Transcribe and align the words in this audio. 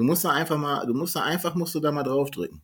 Du 0.00 0.06
musst 0.06 0.24
da 0.24 0.30
einfach 0.30 0.56
mal, 0.56 0.86
du 0.86 0.94
musst 0.94 1.14
da 1.14 1.24
einfach, 1.24 1.54
musst 1.54 1.74
du 1.74 1.80
da 1.80 1.92
mal 1.92 2.02
draufdrücken. 2.02 2.62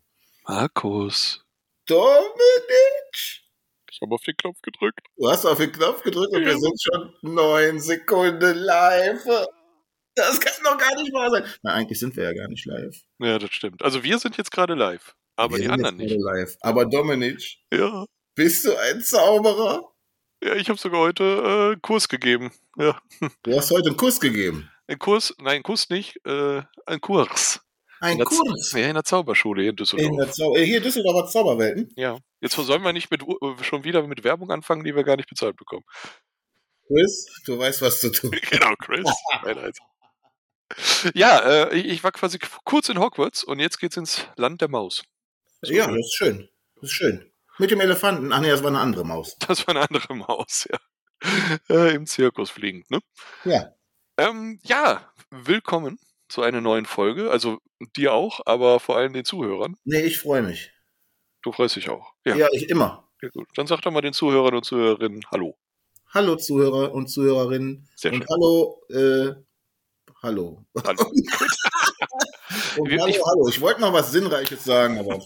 Markus. 0.48 1.44
Dominik! 1.86 3.43
Ich 3.93 4.01
habe 4.01 4.14
auf 4.14 4.22
den 4.22 4.35
Knopf 4.38 4.62
gedrückt. 4.62 5.01
Du 5.19 5.29
hast 5.29 5.45
auf 5.45 5.59
den 5.59 5.71
Knopf 5.71 6.03
gedrückt 6.03 6.33
und 6.35 6.41
Ja. 6.41 6.49
wir 6.49 6.59
sind 6.59 6.80
schon 6.83 7.12
neun 7.21 7.79
Sekunden 7.79 8.57
live. 8.57 9.22
Das 10.14 10.41
kann 10.41 10.54
doch 10.64 10.79
gar 10.79 10.95
nicht 10.95 11.12
wahr 11.12 11.29
sein. 11.30 11.45
Na, 11.62 11.75
eigentlich 11.75 11.99
sind 12.01 12.17
wir 12.17 12.25
ja 12.25 12.33
gar 12.33 12.49
nicht 12.49 12.64
live. 12.64 12.96
Ja, 13.18 13.39
das 13.39 13.50
stimmt. 13.53 13.82
Also 13.82 14.03
wir 14.03 14.18
sind 14.18 14.39
jetzt 14.39 14.50
gerade 14.50 14.73
live, 14.75 15.14
aber 15.37 15.53
wir 15.53 15.59
die 15.59 15.64
sind 15.64 15.73
anderen 15.73 16.00
jetzt 16.00 16.12
nicht. 16.12 16.23
live. 16.25 16.57
Aber 16.62 16.87
Dominik, 16.87 17.59
Ja. 17.71 18.07
bist 18.34 18.64
du 18.64 18.75
ein 18.79 19.03
Zauberer? 19.03 19.93
Ja, 20.43 20.55
ich 20.55 20.71
habe 20.71 20.79
sogar 20.79 21.00
heute 21.00 21.23
äh, 21.23 21.73
einen 21.73 21.82
Kurs 21.82 22.09
gegeben. 22.09 22.50
Ja. 22.79 22.98
Du 23.43 23.55
hast 23.55 23.71
heute 23.73 23.89
einen 23.89 23.98
Kuss 23.98 24.18
gegeben. 24.21 24.71
Ein 24.89 24.98
Kurs, 24.98 25.34
nein, 25.39 25.62
Kurs 25.62 25.91
nicht, 25.91 26.16
äh, 26.25 26.62
ein 26.87 27.00
Kurs. 27.00 27.61
Ein 28.00 28.19
In 28.19 28.25
Kurs. 28.25 28.73
Ja, 28.73 28.87
in 28.87 28.95
der 28.95 29.05
Zauberschule 29.05 29.62
hier 29.62 29.70
in 29.70 29.77
Düsseldorf. 29.77 30.10
In 30.10 30.16
der 30.16 30.30
Zau 30.30 30.55
äh, 30.55 30.65
hier 30.65 30.80
Düsseldorfer 30.80 31.29
Zauberwelten. 31.29 31.93
Ja. 31.97 32.19
Jetzt 32.41 32.55
sollen 32.55 32.83
wir 32.83 32.93
nicht 32.93 33.10
mit, 33.10 33.23
äh, 33.23 33.65
schon 33.65 33.84
wieder 33.84 34.07
mit 34.07 34.23
Werbung 34.23 34.51
anfangen, 34.51 34.84
die 34.84 34.95
wir 34.95 35.02
gar 35.02 35.16
nicht 35.16 35.29
bezahlt 35.29 35.57
bekommen. 35.57 35.84
Chris, 36.87 37.27
du 37.46 37.59
weißt, 37.59 37.83
was 37.83 38.01
zu 38.01 38.10
tun. 38.10 38.30
genau, 38.51 38.74
Chris. 38.79 39.10
Ja, 41.15 41.38
äh, 41.65 41.77
ich, 41.79 42.05
war 42.05 42.12
quasi 42.12 42.38
kurz 42.65 42.88
in 42.88 42.98
Hogwarts 42.98 43.45
und 43.45 43.60
jetzt 43.60 43.79
geht's 43.79 43.96
ins 43.96 44.27
Land 44.37 44.60
der 44.60 44.68
Maus. 44.68 45.05
So 45.62 45.73
Ja, 45.73 45.84
schön. 45.84 45.96
das 45.96 46.07
ist 46.07 46.15
schön. 46.15 46.48
Das 46.77 46.84
ist 46.84 46.93
schön. 46.93 47.32
Mit 47.59 47.71
dem 47.71 47.80
Elefanten. 47.80 48.32
Ach 48.32 48.41
nee, 48.41 48.51
das 48.51 48.62
war 48.62 48.68
eine 48.68 48.80
andere 48.80 49.05
Maus. 49.05 49.37
Das 49.38 49.66
war 49.66 49.74
eine 49.74 49.88
andere 49.88 50.15
Maus, 50.15 50.68
ja. 50.71 50.79
Äh, 51.71 51.95
Im 51.95 52.07
Zirkus 52.07 52.51
fliegend, 52.51 52.91
ne? 52.91 53.01
Ja. 53.45 53.73
Ähm, 54.19 54.59
ja, 54.65 55.12
willkommen 55.30 55.98
zu 56.29 56.43
einer 56.43 56.61
neuen 56.61 56.87
Folge. 56.87 57.30
Also 57.30 57.59
dir 57.97 58.12
auch, 58.15 58.41
aber 58.47 58.80
vor 58.80 58.97
allem 58.97 59.12
den 59.12 59.24
Zuhörern. 59.24 59.77
Nee, 59.84 60.02
ich 60.02 60.19
freue 60.19 60.43
mich. 60.43 60.73
Du 61.43 61.52
freust 61.52 61.77
dich 61.77 61.88
auch. 61.90 62.13
Ja, 62.24 62.35
Ja, 62.37 62.49
ich 62.52 62.68
immer. 62.71 63.09
ja 63.23 63.29
gut. 63.29 63.46
Dann 63.55 63.66
sag 63.66 63.82
doch 63.82 63.93
mal 63.93 64.01
den 64.01 64.13
Zuhörern 64.15 64.55
und 64.55 64.65
Zuhörerinnen 64.65 65.23
Hallo. 65.31 65.57
Hallo 66.15 66.37
Zuhörer 66.37 66.93
und 66.93 67.09
Zuhörerinnen. 67.09 67.89
Sehr 67.95 68.13
und 68.13 68.19
schön. 68.19 68.27
hallo, 68.31 68.83
äh, 68.91 69.35
hallo. 70.23 70.65
Hallo. 70.85 71.12
Und 72.79 72.91
hallo, 72.91 73.07
ich- 73.07 73.21
hallo. 73.25 73.49
Ich 73.49 73.61
wollte 73.61 73.81
noch 73.81 73.93
was 73.93 74.12
Sinnreiches 74.12 74.62
sagen, 74.65 74.99
aber 74.99 75.19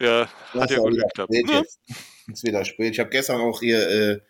Ja, 0.00 0.28
das 0.52 0.62
hat 0.62 0.70
ja 0.70 0.76
ist 0.76 0.82
gut 0.82 0.92
wieder 0.94 1.06
geklappt. 1.08 1.32
jetzt. 1.34 1.80
Ist 2.26 2.42
wieder 2.44 2.64
spät. 2.64 2.92
Ich 2.92 2.98
habe 3.00 3.10
gestern 3.10 3.40
auch 3.40 3.60
hier, 3.60 3.88
äh, 3.88 4.20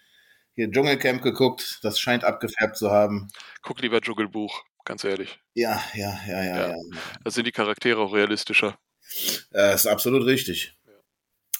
hier 0.56 0.70
Dschungelcamp 0.70 1.22
geguckt. 1.22 1.78
Das 1.82 2.00
scheint 2.00 2.24
abgefärbt 2.24 2.76
zu 2.76 2.90
haben. 2.90 3.28
Guck 3.62 3.80
lieber 3.80 4.00
Dschungelbuch, 4.00 4.64
ganz 4.84 5.04
ehrlich. 5.04 5.38
Ja, 5.54 5.80
ja, 5.94 6.18
ja, 6.26 6.42
ja, 6.42 6.56
Ja. 6.56 6.68
ja. 6.70 6.74
Da 7.22 7.30
sind 7.30 7.46
die 7.46 7.52
Charaktere 7.52 8.00
auch 8.00 8.12
realistischer. 8.12 8.76
Äh, 9.54 9.74
ist 9.74 9.86
absolut 9.86 10.26
richtig. 10.26 10.76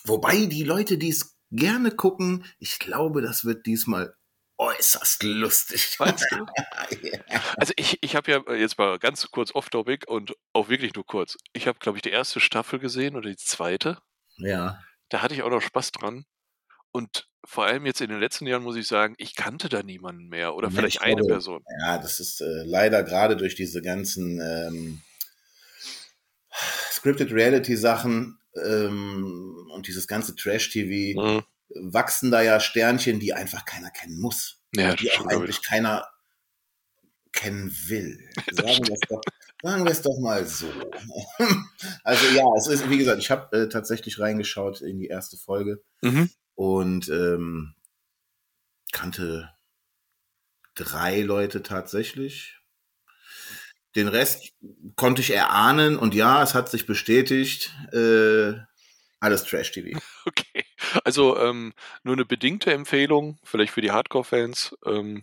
Wobei 0.05 0.47
die 0.47 0.65
Leute, 0.65 0.99
die 0.99 1.11
es 1.11 1.37
gerne 1.53 1.91
gucken, 1.93 2.45
ich 2.59 2.79
glaube, 2.79 3.23
das 3.23 3.45
wird 3.45 3.67
diesmal 3.67 4.15
äußerst 4.59 5.23
lustig. 5.23 5.97
Meinst 5.99 6.27
du? 6.31 6.47
Also 7.59 7.73
ich, 7.77 7.99
ich 8.03 8.17
habe 8.17 8.31
ja 8.31 8.55
jetzt 8.55 8.79
mal 8.79 8.99
ganz 8.99 9.31
kurz 9.31 9.55
off-topic 9.55 10.07
und 10.07 10.35
auch 10.53 10.69
wirklich 10.69 10.95
nur 10.95 11.05
kurz. 11.07 11.37
Ich 11.53 11.67
habe, 11.67 11.79
glaube 11.79 11.99
ich, 11.99 12.03
die 12.03 12.11
erste 12.11 12.39
Staffel 12.41 12.79
gesehen 12.79 13.17
oder 13.17 13.29
die 13.29 13.37
zweite. 13.37 13.99
ja. 14.39 14.81
Da 15.09 15.23
hatte 15.23 15.35
ich 15.35 15.43
auch 15.45 15.51
noch 15.51 15.61
Spaß 15.63 15.93
dran. 15.93 16.25
Und 16.91 17.29
vor 17.47 17.65
allem 17.65 17.87
jetzt 17.87 18.01
in 18.01 18.11
den 18.11 18.21
letzten 18.21 18.47
Jahren 18.47 18.63
muss 18.63 18.77
ich 18.77 18.87
sagen, 18.87 19.15
ich 19.19 19.35
kannte 19.35 19.69
da 19.69 19.83
niemanden 19.83 20.29
mehr 20.29 20.55
oder 20.55 20.69
Nee, 20.69 20.77
vielleicht 20.77 20.97
ich 20.97 21.03
eine 21.03 21.23
Person. 21.23 21.65
Ja, 21.81 21.99
das 21.99 22.21
ist 22.21 22.41
äh, 22.41 22.63
leider 22.65 23.03
gerade 23.03 23.37
durch 23.37 23.55
diese 23.55 23.83
ganzen 23.83 24.41
ähm, 24.41 25.03
Scripted 26.91 27.33
Reality 27.33 27.77
Sachen 27.77 28.39
ähm, 28.65 29.69
und 29.73 29.87
dieses 29.87 30.07
ganze 30.07 30.35
Trash-TV 30.35 31.21
Mhm. 31.21 31.43
wachsen 31.93 32.31
da 32.31 32.43
ja 32.43 32.61
Sternchen, 32.61 33.21
die 33.21 33.33
einfach 33.33 33.65
keiner 33.65 33.91
kennen 33.91 34.19
muss. 34.21 34.61
Ja, 34.75 34.95
die 34.95 35.11
auch 35.13 35.27
eigentlich 35.27 35.63
keiner 35.63 36.07
kennen 37.33 37.71
will. 37.87 38.19
Sagen 38.51 38.87
wir 38.87 38.95
es 38.95 39.01
doch, 39.09 39.21
sagen 39.63 39.85
wir 39.85 39.93
es 39.93 40.03
doch 40.03 40.19
mal 40.19 40.47
so. 40.47 40.67
also 42.05 42.27
ja, 42.35 42.45
es 42.57 42.67
ist, 42.67 42.89
wie 42.91 42.99
gesagt, 42.99 43.19
ich 43.21 43.31
habe 43.31 43.57
äh, 43.57 43.69
tatsächlich 43.69 44.19
reingeschaut 44.19 44.81
in 44.81 44.99
die 44.99 45.07
erste 45.07 45.37
Folge 45.37 45.83
Mhm. 46.03 46.31
Und 46.57 47.09
ähm, 47.09 47.75
kannte 48.91 49.51
drei 50.75 51.21
Leute 51.21 51.63
tatsächlich. 51.63 52.59
Den 53.95 54.09
Rest 54.09 54.53
konnte 54.97 55.23
ich 55.23 55.31
erahnen 55.31 55.97
und 55.97 56.15
ja, 56.15 56.43
es 56.43 56.55
hat 56.55 56.69
sich 56.69 56.87
bestätigt. 56.87 57.73
Äh, 57.93 58.55
alles 59.21 59.45
Trash-TV. 59.45 59.99
Okay. 60.27 60.65
Also 61.05 61.39
ähm, 61.39 61.73
nur 62.03 62.15
eine 62.15 62.25
bedingte 62.25 62.73
Empfehlung, 62.73 63.39
vielleicht 63.45 63.73
für 63.73 63.81
die 63.81 63.93
Hardcore-Fans. 63.93 64.77
Ähm, 64.85 65.23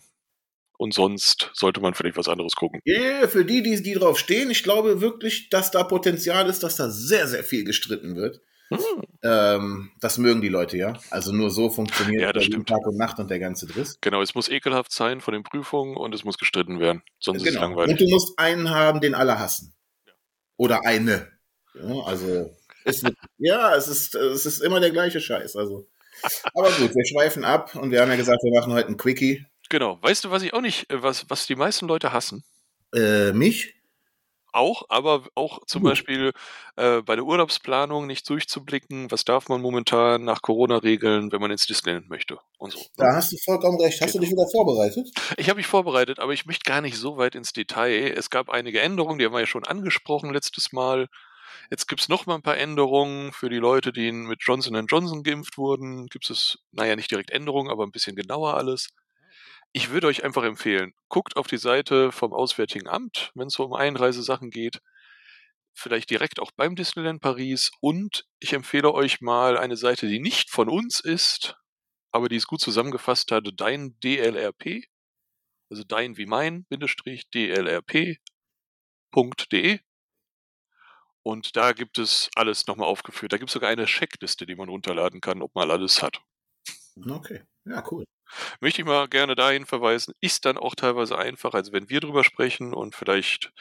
und 0.78 0.94
sonst 0.94 1.52
sollte 1.54 1.82
man 1.82 1.94
vielleicht 1.94 2.16
was 2.16 2.30
anderes 2.30 2.56
gucken. 2.56 2.80
Yeah, 2.88 3.28
für 3.28 3.44
die, 3.44 3.62
die, 3.62 3.84
die 3.84 3.94
drauf 3.94 4.18
stehen, 4.18 4.50
ich 4.50 4.64
glaube 4.64 5.02
wirklich, 5.02 5.50
dass 5.50 5.72
da 5.72 5.84
Potenzial 5.84 6.48
ist, 6.50 6.64
dass 6.64 6.78
da 6.78 6.90
sehr, 6.90 7.28
sehr 7.28 7.44
viel 7.44 7.66
gestritten 7.66 8.16
wird. 8.16 8.42
Hm. 8.70 8.80
Ähm, 9.24 9.92
das 10.00 10.18
mögen 10.18 10.42
die 10.42 10.50
Leute 10.50 10.78
ja. 10.78 10.94
Also 11.12 11.32
nur 11.32 11.52
so 11.52 11.70
funktioniert 11.70 12.22
Ja, 12.22 12.34
das 12.34 12.46
stimmt. 12.46 12.68
Tag 12.70 12.86
und 12.88 12.98
Nacht 12.98 13.20
und 13.20 13.30
der 13.30 13.40
ganze 13.40 13.68
Driss. 13.68 13.98
Genau, 14.02 14.22
es 14.22 14.34
muss 14.36 14.50
ekelhaft 14.50 14.92
sein 14.92 15.22
von 15.22 15.34
den 15.34 15.44
Prüfungen 15.44 15.96
und 15.96 16.16
es 16.16 16.24
muss 16.24 16.38
gestritten 16.38 16.80
werden. 16.80 17.04
Sonst 17.20 17.42
ist 17.44 17.50
es 17.50 17.54
Genau. 17.54 17.66
Und 17.68 17.72
langweilig. 17.78 17.98
du 17.98 18.10
musst 18.10 18.38
einen 18.40 18.70
haben, 18.72 19.00
den 19.02 19.14
alle 19.16 19.38
hassen. 19.40 19.74
Oder 20.58 20.86
eine. 20.86 21.28
Ja, 21.76 22.04
also 22.06 22.56
es 22.86 23.04
wird, 23.04 23.16
ja, 23.38 23.76
es 23.76 23.88
ist, 23.88 24.16
es 24.16 24.46
ist 24.46 24.62
immer 24.62 24.80
der 24.80 24.92
gleiche 24.92 25.20
Scheiß. 25.22 25.56
Also. 25.56 25.88
Aber 26.54 26.72
gut, 26.72 26.96
wir 26.96 27.06
schweifen 27.06 27.44
ab 27.44 27.76
und 27.76 27.92
wir 27.92 28.02
haben 28.02 28.10
ja 28.10 28.16
gesagt, 28.16 28.42
wir 28.44 28.60
machen 28.60 28.74
heute 28.74 28.90
ein 28.90 28.98
Quickie. 28.98 29.46
Genau. 29.70 29.98
Weißt 30.02 30.24
du, 30.24 30.32
was 30.32 30.44
ich 30.44 30.54
auch 30.54 30.62
nicht, 30.62 30.90
äh, 30.92 31.02
was, 31.02 31.30
was 31.30 31.48
die 31.48 31.56
meisten 31.56 31.88
Leute 31.88 32.14
hassen? 32.14 32.44
Äh, 32.94 33.34
mich? 33.34 33.74
Auch, 34.54 34.84
aber 34.90 35.24
auch 35.36 35.66
zum. 35.66 35.84
Beispiel 35.84 36.32
äh, 36.76 37.02
bei 37.02 37.16
der 37.16 37.26
Urlaubsplanung 37.26 38.08
nicht 38.08 38.30
durchzublicken, 38.30 39.12
was 39.12 39.26
darf 39.26 39.50
man 39.50 39.62
momentan 39.62 40.24
nach 40.24 40.42
Corona-Regeln, 40.42 41.32
wenn 41.32 41.42
man 41.42 41.52
ins 41.52 41.68
Disneyland 41.68 42.10
möchte 42.10 42.38
und 42.58 42.72
so. 42.72 42.80
ne? 42.80 42.86
Da 42.98 43.16
hast 43.16 43.32
du 43.32 43.38
vollkommen 43.38 43.80
recht. 43.82 44.00
Hast 44.02 44.16
du 44.16 44.20
dich 44.20 44.32
wieder 44.32 44.48
vorbereitet? 44.48 45.10
Ich 45.38 45.50
habe 45.50 45.58
mich 45.58 45.68
vorbereitet, 45.68 46.20
aber 46.20 46.34
ich 46.34 46.46
möchte 46.46 46.64
gar 46.70 46.82
nicht 46.82 46.98
so 46.98 47.18
weit 47.18 47.36
ins 47.36 47.52
Detail. 47.52 48.14
Es 48.16 48.30
gab 48.30 48.50
einige 48.50 48.80
Änderungen, 48.80 49.20
die 49.20 49.26
haben 49.26 49.34
wir 49.34 49.40
ja 49.40 49.46
schon 49.46 49.66
angesprochen 49.66 50.32
letztes 50.32 50.72
Mal. 50.72 51.08
Jetzt 51.70 51.88
gibt 51.88 52.02
es 52.02 52.10
noch 52.10 52.26
mal 52.26 52.36
ein 52.36 52.42
paar 52.42 52.58
Änderungen 52.58 53.32
für 53.32 53.50
die 53.50 53.58
Leute, 53.58 53.92
die 53.92 54.12
mit 54.12 54.40
Johnson 54.42 54.86
Johnson 54.88 55.24
geimpft 55.24 55.58
wurden. 55.58 56.08
Gibt 56.08 56.30
es, 56.30 56.60
naja, 56.72 56.96
nicht 56.96 57.12
direkt 57.12 57.32
Änderungen, 57.32 57.72
aber 57.72 57.84
ein 57.84 57.92
bisschen 57.92 58.16
genauer 58.16 58.56
alles. 58.56 58.90
Ich 59.74 59.90
würde 59.90 60.08
euch 60.08 60.24
einfach 60.24 60.44
empfehlen, 60.44 60.94
guckt 61.10 61.36
auf 61.36 61.48
die 61.48 61.58
Seite 61.58 62.12
vom 62.12 62.32
Auswärtigen 62.32 62.88
Amt, 62.88 63.32
wenn 63.34 63.48
es 63.48 63.58
um 63.60 63.74
Einreisesachen 63.74 64.52
geht. 64.52 64.80
Vielleicht 65.74 66.12
direkt 66.12 66.40
auch 66.40 66.52
beim 66.52 66.76
Disneyland 66.76 67.22
Paris. 67.22 67.72
Und 67.82 68.26
ich 68.40 68.54
empfehle 68.54 68.94
euch 68.94 69.20
mal 69.20 69.58
eine 69.58 69.76
Seite, 69.76 70.08
die 70.08 70.20
nicht 70.20 70.52
von 70.52 70.70
uns 70.70 71.00
ist, 71.00 71.58
aber 72.12 72.30
die 72.30 72.36
es 72.36 72.46
gut 72.46 72.62
zusammengefasst 72.62 73.32
hat, 73.32 73.50
dein 73.58 74.00
DLRP 74.00 74.86
also 75.74 75.84
dein 75.84 76.18
wie 76.18 76.28
mein, 76.28 76.66
Bindestrich, 76.66 77.30
dlrp.de. 77.32 78.20
Und 81.24 81.56
da 81.56 81.72
gibt 81.72 81.98
es 81.98 82.30
alles 82.36 82.68
nochmal 82.68 82.88
aufgeführt. 82.88 83.34
Da 83.34 83.38
gibt 83.38 83.50
es 83.50 83.54
sogar 83.54 83.72
eine 83.72 83.86
Checkliste, 83.86 84.46
die 84.46 84.56
man 84.56 84.70
runterladen 84.70 85.20
kann, 85.20 85.42
ob 85.42 85.56
man 85.56 85.72
alles 85.72 86.04
hat. 86.04 86.22
Okay. 87.10 87.42
Ja, 87.66 87.84
cool. 87.92 88.06
Möchte 88.60 88.82
ich 88.82 88.88
mal 88.88 89.08
gerne 89.08 89.36
dahin 89.36 89.66
verweisen. 89.66 90.14
Ist 90.22 90.46
dann 90.46 90.58
auch 90.58 90.76
teilweise 90.76 91.18
einfacher, 91.18 91.56
als 91.56 91.72
wenn 91.72 91.90
wir 91.90 92.00
drüber 92.00 92.24
sprechen. 92.24 92.74
Und 92.74 92.96
vielleicht 92.96 93.52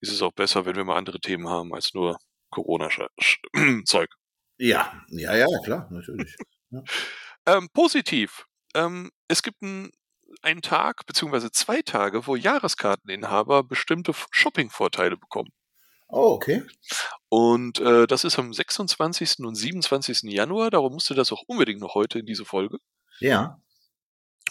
ist 0.00 0.12
es 0.12 0.22
auch 0.22 0.32
besser, 0.32 0.66
wenn 0.66 0.76
wir 0.76 0.84
mal 0.84 0.96
andere 0.96 1.20
Themen 1.20 1.48
haben 1.48 1.74
als 1.74 1.94
nur 1.94 2.18
Corona-Zeug. 2.50 4.10
Ja, 4.56 5.02
ja, 5.08 5.34
ja, 5.34 5.46
klar, 5.64 5.88
natürlich. 5.90 6.36
Ähm, 7.44 7.68
positiv. 7.72 8.46
Ähm, 8.74 9.10
es 9.26 9.42
gibt 9.42 9.62
ein, 9.62 9.90
einen 10.42 10.62
Tag 10.62 11.06
beziehungsweise 11.06 11.50
zwei 11.50 11.82
Tage, 11.82 12.28
wo 12.28 12.36
Jahreskarteninhaber 12.36 13.64
bestimmte 13.64 14.12
Shopping-Vorteile 14.30 15.16
bekommen. 15.16 15.50
Oh, 16.08 16.34
okay. 16.34 16.62
Und 17.28 17.80
äh, 17.80 18.06
das 18.06 18.24
ist 18.24 18.38
am 18.38 18.52
26. 18.52 19.40
und 19.40 19.54
27. 19.56 20.22
Januar. 20.32 20.70
Darum 20.70 20.92
musste 20.92 21.14
das 21.14 21.32
auch 21.32 21.42
unbedingt 21.46 21.80
noch 21.80 21.94
heute 21.94 22.20
in 22.20 22.26
diese 22.26 22.44
Folge. 22.44 22.78
Ja. 23.18 23.60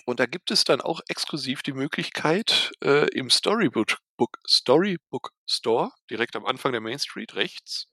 Und 0.06 0.20
da 0.20 0.26
gibt 0.26 0.52
es 0.52 0.64
dann 0.64 0.82
auch 0.82 1.02
exklusiv 1.08 1.62
die 1.64 1.74
Möglichkeit, 1.74 2.72
äh, 2.84 3.08
im 3.18 3.30
Storybook 3.30 3.98
Book, 4.18 4.38
Storybook 4.48 5.32
Store, 5.48 5.92
direkt 6.10 6.36
am 6.36 6.46
Anfang 6.46 6.72
der 6.72 6.82
Main 6.82 7.00
Street 7.00 7.36
rechts, 7.36 7.88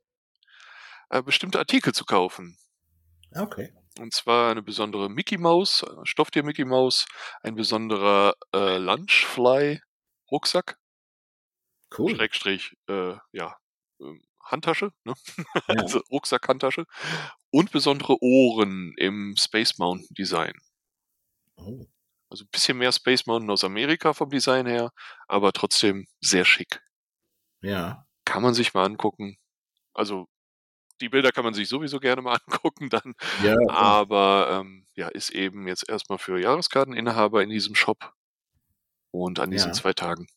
äh, 1.11 1.23
bestimmte 1.23 1.59
Artikel 1.59 1.93
zu 1.95 2.05
kaufen. 2.05 2.57
Okay. 3.37 3.73
Und 3.99 4.15
zwar 4.15 4.51
eine 4.51 4.62
besondere 4.62 5.09
Mickey 5.11 5.37
Maus, 5.39 5.83
äh, 5.83 5.87
Stofftier 6.05 6.43
Mickey 6.45 6.65
Maus, 6.65 7.07
ein 7.43 7.55
besonderer 7.55 8.35
äh, 8.55 8.79
Lunchfly 8.79 9.81
Rucksack, 10.31 10.79
Cool. 11.97 12.15
Schrägstrich, 12.17 12.77
äh, 12.89 13.17
ja, 13.33 13.57
ähm, 14.01 14.23
Handtasche, 14.43 14.93
ne? 15.05 15.15
Ja. 15.69 15.83
also 15.83 16.01
Rucksack-Handtasche 16.11 16.87
und 17.51 17.73
besondere 17.73 18.17
Ohren 18.23 18.95
im 18.97 19.35
Space 19.39 19.79
Mountain 19.79 20.09
Design. 20.15 20.55
Oh. 21.57 21.87
Also 22.31 22.44
ein 22.44 22.50
bisschen 22.50 22.79
mehr 22.79 22.93
Space 22.93 23.27
Mountain 23.27 23.50
aus 23.50 23.65
Amerika 23.65 24.12
vom 24.12 24.31
Design 24.31 24.67
her, 24.67 24.93
aber 25.27 25.53
trotzdem 25.53 26.06
sehr 26.21 26.44
schick. 26.44 26.81
Ja. 27.61 28.06
Kann 28.25 28.43
man 28.43 28.55
sich 28.55 28.73
mal 28.73 28.85
angucken. 28.85 29.37
Also 29.93 30.29
die 31.00 31.09
Bilder 31.09 31.32
kann 31.32 31.44
man 31.44 31.55
sich 31.55 31.69
sowieso 31.69 31.99
gerne 31.99 32.23
mal 32.23 32.38
angucken 32.47 32.88
dann. 32.88 33.15
Ja, 33.43 33.56
aber 33.69 34.61
ähm, 34.61 34.87
ja, 34.94 35.09
ist 35.09 35.31
eben 35.31 35.67
jetzt 35.67 35.88
erstmal 35.88 36.19
für 36.19 36.38
Jahreskarteninhaber 36.38 37.43
in 37.43 37.50
diesem 37.50 37.75
Shop 37.75 38.12
und 39.11 39.41
an 39.41 39.50
diesen 39.50 39.71
ja. 39.71 39.75
zwei 39.75 39.93
Tagen. 39.93 40.29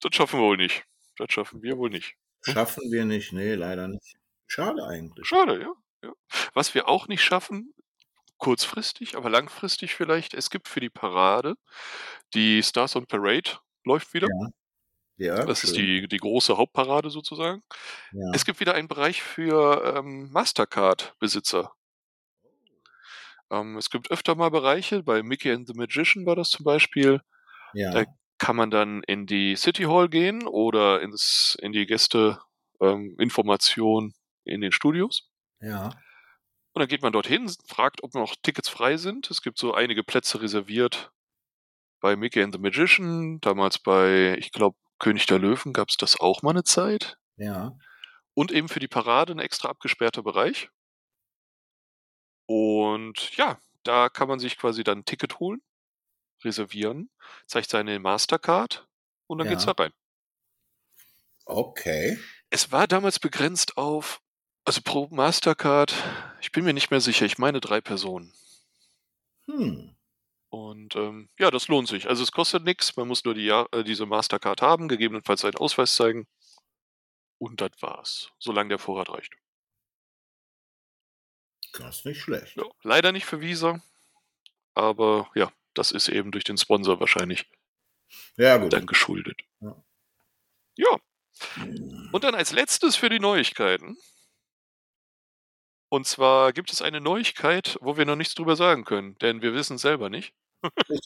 Das 0.00 0.14
schaffen 0.14 0.40
wir 0.40 0.46
wohl 0.46 0.56
nicht. 0.56 0.84
Das 1.16 1.32
schaffen 1.32 1.62
wir 1.62 1.78
wohl 1.78 1.90
nicht. 1.90 2.16
Schaffen 2.42 2.90
wir 2.90 3.04
nicht, 3.04 3.32
nee, 3.32 3.54
leider 3.54 3.88
nicht. 3.88 4.16
Schade 4.46 4.84
eigentlich. 4.86 5.26
Schade, 5.26 5.60
ja. 5.60 5.72
ja. 6.02 6.12
Was 6.52 6.74
wir 6.74 6.88
auch 6.88 7.08
nicht 7.08 7.22
schaffen, 7.22 7.74
kurzfristig, 8.38 9.16
aber 9.16 9.30
langfristig 9.30 9.94
vielleicht, 9.94 10.34
es 10.34 10.50
gibt 10.50 10.68
für 10.68 10.80
die 10.80 10.90
Parade, 10.90 11.54
die 12.34 12.62
Stars 12.62 12.96
on 12.96 13.06
Parade 13.06 13.50
läuft 13.84 14.14
wieder. 14.14 14.28
Ja. 14.28 14.48
Ja, 15.18 15.46
das 15.46 15.60
schön. 15.60 15.70
ist 15.70 15.76
die, 15.76 16.08
die 16.08 16.18
große 16.18 16.58
Hauptparade 16.58 17.08
sozusagen. 17.08 17.62
Ja. 18.12 18.32
Es 18.34 18.44
gibt 18.44 18.60
wieder 18.60 18.74
einen 18.74 18.88
Bereich 18.88 19.22
für 19.22 19.96
ähm, 19.96 20.30
Mastercard-Besitzer. 20.30 21.72
Ähm, 23.50 23.78
es 23.78 23.88
gibt 23.88 24.10
öfter 24.10 24.34
mal 24.34 24.50
Bereiche, 24.50 25.02
bei 25.02 25.22
Mickey 25.22 25.50
and 25.52 25.66
the 25.66 25.72
Magician 25.74 26.26
war 26.26 26.36
das 26.36 26.50
zum 26.50 26.64
Beispiel. 26.64 27.22
Ja. 27.72 27.92
Da 27.92 28.04
kann 28.38 28.56
man 28.56 28.70
dann 28.70 29.02
in 29.04 29.24
die 29.26 29.56
City 29.56 29.84
Hall 29.84 30.10
gehen 30.10 30.46
oder 30.46 31.00
ins, 31.00 31.56
in 31.60 31.72
die 31.72 31.86
Gästeinformation 31.86 34.04
ähm, 34.04 34.12
in 34.44 34.60
den 34.60 34.72
Studios. 34.72 35.30
Ja. 35.60 35.94
Und 36.76 36.80
dann 36.80 36.88
geht 36.88 37.00
man 37.00 37.14
dorthin, 37.14 37.50
fragt, 37.66 38.02
ob 38.02 38.12
noch 38.12 38.36
Tickets 38.42 38.68
frei 38.68 38.98
sind. 38.98 39.30
Es 39.30 39.40
gibt 39.40 39.56
so 39.56 39.72
einige 39.72 40.04
Plätze 40.04 40.42
reserviert 40.42 41.10
bei 42.00 42.16
Mickey 42.16 42.42
and 42.42 42.52
the 42.52 42.60
Magician, 42.60 43.40
damals 43.40 43.78
bei, 43.78 44.36
ich 44.36 44.52
glaube, 44.52 44.76
König 44.98 45.24
der 45.24 45.38
Löwen 45.38 45.72
gab 45.72 45.88
es 45.88 45.96
das 45.96 46.20
auch 46.20 46.42
mal 46.42 46.50
eine 46.50 46.64
Zeit. 46.64 47.16
Ja. 47.38 47.78
Und 48.34 48.52
eben 48.52 48.68
für 48.68 48.78
die 48.78 48.88
Parade 48.88 49.32
ein 49.32 49.38
extra 49.38 49.70
abgesperrter 49.70 50.22
Bereich. 50.22 50.68
Und 52.44 53.34
ja, 53.38 53.58
da 53.82 54.10
kann 54.10 54.28
man 54.28 54.38
sich 54.38 54.58
quasi 54.58 54.84
dann 54.84 54.98
ein 54.98 55.04
Ticket 55.06 55.40
holen, 55.40 55.62
reservieren, 56.44 57.08
zeigt 57.46 57.70
seine 57.70 57.98
Mastercard 58.00 58.86
und 59.28 59.38
dann 59.38 59.46
ja. 59.46 59.54
geht's 59.54 59.64
da 59.64 59.72
rein. 59.72 59.94
Okay. 61.46 62.18
Es 62.50 62.70
war 62.70 62.86
damals 62.86 63.18
begrenzt 63.18 63.78
auf, 63.78 64.20
also 64.66 64.80
pro 64.82 65.06
Mastercard, 65.12 65.94
ich 66.40 66.50
bin 66.50 66.64
mir 66.64 66.74
nicht 66.74 66.90
mehr 66.90 67.00
sicher, 67.00 67.24
ich 67.24 67.38
meine 67.38 67.60
drei 67.60 67.80
Personen. 67.80 68.32
Hm. 69.46 69.94
Und 70.48 70.96
ähm, 70.96 71.28
ja, 71.38 71.50
das 71.50 71.68
lohnt 71.68 71.88
sich. 71.88 72.08
Also 72.08 72.22
es 72.22 72.32
kostet 72.32 72.64
nichts, 72.64 72.96
man 72.96 73.06
muss 73.06 73.24
nur 73.24 73.34
die, 73.34 73.48
äh, 73.48 73.84
diese 73.84 74.06
Mastercard 74.06 74.62
haben, 74.62 74.88
gegebenenfalls 74.88 75.44
einen 75.44 75.56
Ausweis 75.56 75.94
zeigen. 75.94 76.26
Und 77.38 77.60
das 77.60 77.70
war's, 77.80 78.32
solange 78.38 78.70
der 78.70 78.78
Vorrat 78.78 79.08
reicht. 79.08 79.34
Das 81.72 81.98
ist 81.98 82.06
nicht 82.06 82.20
schlecht. 82.20 82.56
Ja, 82.56 82.64
leider 82.82 83.12
nicht 83.12 83.26
für 83.26 83.40
Visa, 83.40 83.80
aber 84.74 85.30
ja, 85.34 85.52
das 85.74 85.92
ist 85.92 86.08
eben 86.08 86.32
durch 86.32 86.44
den 86.44 86.58
Sponsor 86.58 86.98
wahrscheinlich 86.98 87.46
ja, 88.36 88.56
gut. 88.56 88.72
dann 88.72 88.86
geschuldet. 88.86 89.42
Ja. 89.60 89.76
ja. 90.76 90.98
Hm. 91.54 92.08
Und 92.10 92.24
dann 92.24 92.34
als 92.34 92.50
letztes 92.50 92.96
für 92.96 93.10
die 93.10 93.20
Neuigkeiten. 93.20 93.96
Und 95.96 96.06
zwar 96.06 96.52
gibt 96.52 96.70
es 96.74 96.82
eine 96.82 97.00
Neuigkeit, 97.00 97.78
wo 97.80 97.96
wir 97.96 98.04
noch 98.04 98.16
nichts 98.16 98.34
drüber 98.34 98.54
sagen 98.54 98.84
können, 98.84 99.16
denn 99.20 99.40
wir 99.40 99.54
wissen 99.54 99.76
es 99.76 99.80
selber 99.80 100.10
nicht. 100.10 100.34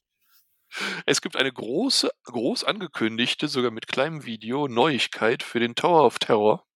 es 1.07 1.21
gibt 1.23 1.37
eine 1.37 1.53
große, 1.53 2.11
groß 2.25 2.65
angekündigte, 2.65 3.47
sogar 3.47 3.71
mit 3.71 3.87
kleinem 3.87 4.25
Video, 4.25 4.67
Neuigkeit 4.67 5.45
für 5.45 5.61
den 5.61 5.77
Tower 5.77 6.05
of 6.05 6.19
Terror. 6.19 6.67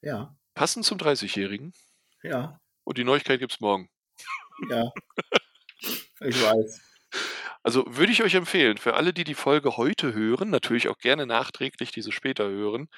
Ja. 0.00 0.34
Passend 0.54 0.86
zum 0.86 0.96
30-Jährigen. 0.96 1.74
Ja. 2.22 2.58
Und 2.84 2.96
die 2.96 3.04
Neuigkeit 3.04 3.38
gibt 3.38 3.52
es 3.52 3.60
morgen. 3.60 3.90
Ja. 4.70 4.90
Ich 6.20 6.42
weiß. 6.42 6.80
Also 7.62 7.84
würde 7.86 8.12
ich 8.12 8.22
euch 8.22 8.34
empfehlen, 8.34 8.78
für 8.78 8.94
alle, 8.94 9.12
die 9.12 9.24
die 9.24 9.34
Folge 9.34 9.76
heute 9.76 10.14
hören, 10.14 10.48
natürlich 10.48 10.88
auch 10.88 10.96
gerne 10.96 11.26
nachträglich 11.26 11.92
diese 11.92 12.12
später 12.12 12.48
hören, 12.48 12.88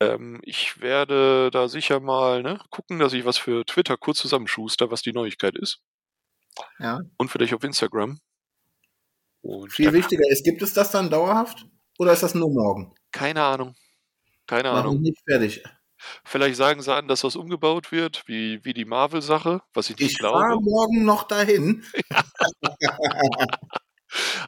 ähm, 0.00 0.40
ich 0.42 0.80
werde 0.80 1.50
da 1.50 1.68
sicher 1.68 2.00
mal 2.00 2.42
ne, 2.42 2.58
gucken, 2.70 2.98
dass 2.98 3.12
ich 3.12 3.24
was 3.24 3.38
für 3.38 3.64
Twitter 3.64 3.96
kurz 3.96 4.18
zusammenschuster, 4.18 4.90
was 4.90 5.02
die 5.02 5.12
Neuigkeit 5.12 5.56
ist. 5.56 5.80
Ja. 6.78 7.00
Und 7.16 7.30
vielleicht 7.30 7.54
auf 7.54 7.62
Instagram. 7.62 8.18
Und 9.42 9.72
Viel 9.72 9.92
wichtiger 9.92 10.28
ist, 10.28 10.44
gibt 10.44 10.62
es 10.62 10.74
das 10.74 10.90
dann 10.90 11.10
dauerhaft 11.10 11.66
oder 11.98 12.12
ist 12.12 12.22
das 12.22 12.34
nur 12.34 12.50
morgen? 12.50 12.94
Keine 13.12 13.42
Ahnung. 13.42 13.74
Keine 14.46 14.70
Mach 14.72 14.80
Ahnung. 14.80 15.00
nicht 15.00 15.18
fertig. 15.26 15.62
Vielleicht 16.24 16.56
sagen 16.56 16.80
sie 16.82 16.94
an, 16.94 17.08
dass 17.08 17.20
das 17.20 17.36
umgebaut 17.36 17.92
wird, 17.92 18.26
wie, 18.26 18.64
wie 18.64 18.72
die 18.72 18.86
Marvel-Sache, 18.86 19.60
was 19.74 19.90
ich 19.90 19.98
nicht 19.98 20.12
ich 20.12 20.18
glaube. 20.18 20.38
Ich 20.38 20.44
fahre 20.44 20.62
morgen 20.62 21.04
noch 21.04 21.24
dahin. 21.24 21.84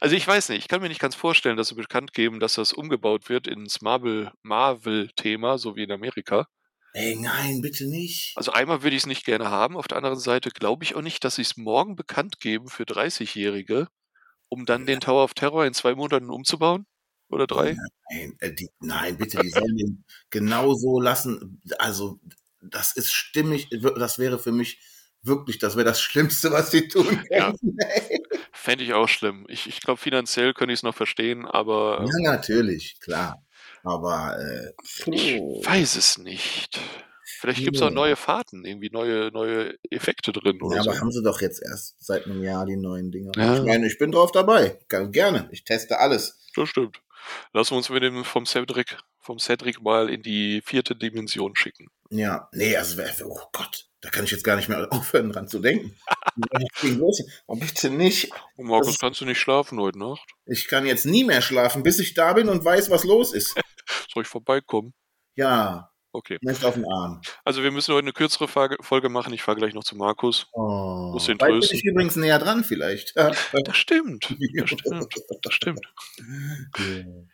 Also 0.01 0.17
ich 0.17 0.27
weiß 0.27 0.49
nicht, 0.49 0.59
ich 0.59 0.69
kann 0.69 0.81
mir 0.81 0.89
nicht 0.89 1.01
ganz 1.01 1.15
vorstellen, 1.15 1.57
dass 1.57 1.69
sie 1.69 1.75
bekannt 1.75 2.13
geben, 2.13 2.41
dass 2.41 2.55
das 2.55 2.73
umgebaut 2.73 3.29
wird 3.29 3.47
ins 3.47 3.81
Marvel-Thema, 3.81 4.33
Marvel 4.43 5.59
so 5.59 5.77
wie 5.77 5.85
in 5.85 5.93
Amerika. 5.93 6.49
Ey, 6.95 7.17
nein, 7.17 7.63
bitte 7.63 7.89
nicht. 7.89 8.33
Also 8.37 8.53
einmal 8.53 8.83
würde 8.83 8.97
ich 8.97 9.03
es 9.03 9.07
nicht 9.07 9.25
gerne 9.25 9.51
haben, 9.51 9.77
auf 9.77 9.89
der 9.89 9.97
anderen 9.97 10.19
Seite 10.19 10.51
glaube 10.51 10.85
ich 10.85 10.95
auch 10.95 11.01
nicht, 11.01 11.25
dass 11.25 11.37
sie 11.37 11.43
es 11.43 11.57
morgen 11.57 11.97
bekannt 11.97 12.39
geben 12.41 12.69
für 12.69 12.85
30-Jährige, 12.85 13.89
um 14.49 14.67
dann 14.67 14.85
den 14.85 15.01
Tower 15.01 15.25
of 15.25 15.35
Terror 15.35 15.65
in 15.65 15.73
zwei 15.73 15.95
Monaten 15.95 16.29
umzubauen? 16.29 16.87
Oder 17.29 17.47
drei? 17.47 17.79
Nein, 18.11 18.37
äh, 18.41 18.53
die, 18.53 18.69
nein 18.81 19.17
bitte, 19.17 19.39
die 19.39 19.49
sollen 19.49 19.77
den 19.79 20.05
genau 20.29 20.75
so 20.75 21.01
lassen. 21.01 21.63
Also, 21.79 22.21
das 22.61 22.95
ist 22.95 23.11
stimmig, 23.11 23.71
das 23.71 24.19
wäre 24.19 24.39
für 24.39 24.53
mich 24.53 24.79
wirklich, 25.23 25.59
das 25.59 25.77
wäre 25.77 25.85
das 25.85 26.01
Schlimmste, 26.01 26.51
was 26.53 26.71
sie 26.71 26.89
tun 26.89 27.07
können. 27.07 27.27
Ja. 27.31 27.55
Fände 28.53 28.85
ich 28.85 28.93
auch 28.95 29.09
schlimm. 29.09 29.47
Ich, 29.49 29.67
ich 29.67 29.81
glaube, 29.81 30.01
finanziell 30.01 30.55
könnte 30.55 30.73
ich 30.73 30.81
es 30.81 30.83
noch 30.83 30.95
verstehen, 30.95 31.47
aber. 31.47 32.01
Ähm, 32.01 32.09
ja, 32.23 32.33
natürlich, 32.33 32.99
klar. 33.01 33.45
Aber 33.85 34.39
äh, 34.39 34.73
ich 35.11 35.41
weiß 35.41 35.97
es 35.97 36.19
nicht. 36.19 36.79
Vielleicht 37.25 37.65
gibt 37.65 37.77
es 37.77 37.83
auch 37.83 37.91
neue 37.91 38.15
Fahrten, 38.15 38.65
irgendwie 38.65 38.91
neue, 38.91 39.33
neue 39.33 39.77
Effekte 39.91 40.31
drin 40.31 40.63
oder 40.63 40.77
Ja, 40.77 40.83
aber 40.83 40.95
so. 40.95 41.01
haben 41.01 41.11
sie 41.11 41.25
doch 41.25 41.41
jetzt 41.41 41.61
erst 41.61 41.97
seit 41.99 42.27
einem 42.27 42.41
Jahr 42.45 42.65
die 42.67 42.77
neuen 42.77 43.11
Dinger. 43.11 43.33
Ja. 43.37 43.57
Ich 43.57 43.63
meine, 43.65 43.87
ich 43.89 43.99
bin 43.99 44.13
drauf 44.13 44.31
dabei. 44.31 44.79
Gerne. 44.89 45.49
Ich 45.51 45.65
teste 45.65 45.99
alles. 45.99 46.39
Das 46.55 46.69
stimmt. 46.69 47.01
Lassen 47.53 47.73
wir 47.73 47.79
uns 47.79 47.91
mit 47.91 48.03
dem 48.05 48.23
vom 48.25 48.47
Cedric, 48.47 48.97
vom 49.19 49.41
Cedric 49.41 49.83
mal 49.83 50.09
in 50.09 50.23
die 50.23 50.63
vierte 50.65 50.95
Dimension 50.95 51.57
schicken. 51.57 51.89
Ja, 52.11 52.49
nee, 52.53 52.77
also, 52.77 53.03
oh 53.25 53.41
Gott, 53.53 53.89
da 54.03 54.11
kann 54.11 54.25
ich 54.25 54.33
jetzt 54.33 54.43
gar 54.43 54.57
nicht 54.57 54.69
mehr 54.69 54.93
aufhören, 54.93 55.31
dran 55.31 55.47
zu 55.47 55.61
dengen. 55.61 55.97
oh, 57.47 57.55
bitte 57.57 57.89
nicht. 57.89 58.33
Oh, 58.57 58.65
Markus, 58.65 58.89
das, 58.89 58.99
kannst 58.99 59.21
du 59.21 59.25
nicht 59.25 59.39
schlafen 59.39 59.79
heute 59.81 59.99
Nacht? 59.99 60.29
Ich 60.45 60.67
kann 60.67 60.85
jetzt 60.87 61.07
nie 61.07 61.25
mehr 61.25 61.41
schlafen, 61.41 61.85
bis 61.85 62.01
ich 62.01 62.13
da 62.15 62.33
bin 62.33 62.49
und 62.49 62.65
weiß, 62.65 62.91
was 62.91 63.05
los 63.05 63.33
ist. 63.33 63.55
Soll 64.13 64.25
ich 64.25 64.29
vorbeikommen? 64.29 64.93
Ja. 65.37 65.89
Okay. 66.11 66.37
Möchte 66.43 66.67
auf 66.67 66.75
den 66.75 66.85
Arm. 66.85 67.23
Also 67.45 67.63
wir 67.63 67.71
müssen 67.71 67.95
heute 67.95 68.05
eine 68.05 68.13
kürzere 68.13 68.49
Folge 68.49 69.09
machen. 69.09 69.33
Ich 69.33 69.43
fahre 69.43 69.57
gleich 69.57 69.73
noch 69.73 69.85
zu 69.85 69.97
Markus. 69.97 70.47
Oh, 70.53 71.13
Muss 71.13 71.25
den 71.27 71.39
trösten. 71.39 71.71
bin 71.71 71.79
ich 71.79 71.85
übrigens 71.85 72.17
näher 72.17 72.39
dran 72.39 72.65
vielleicht. 72.65 73.17
das 73.17 73.39
stimmt. 73.73 74.35
Das 74.57 74.69
stimmt. 74.69 75.15
Das 75.43 75.55
stimmt. 75.55 75.81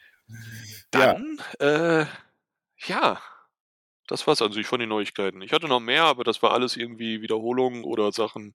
Dann, 0.92 1.40
ja. 1.60 2.02
Äh, 2.02 2.06
ja, 2.86 3.20
das 4.08 4.26
war's 4.26 4.42
an 4.42 4.52
sich 4.52 4.66
von 4.66 4.80
den 4.80 4.88
Neuigkeiten. 4.88 5.42
Ich 5.42 5.52
hatte 5.52 5.68
noch 5.68 5.80
mehr, 5.80 6.04
aber 6.04 6.24
das 6.24 6.42
war 6.42 6.52
alles 6.52 6.76
irgendwie 6.76 7.20
Wiederholungen 7.22 7.84
oder 7.84 8.10
Sachen. 8.10 8.54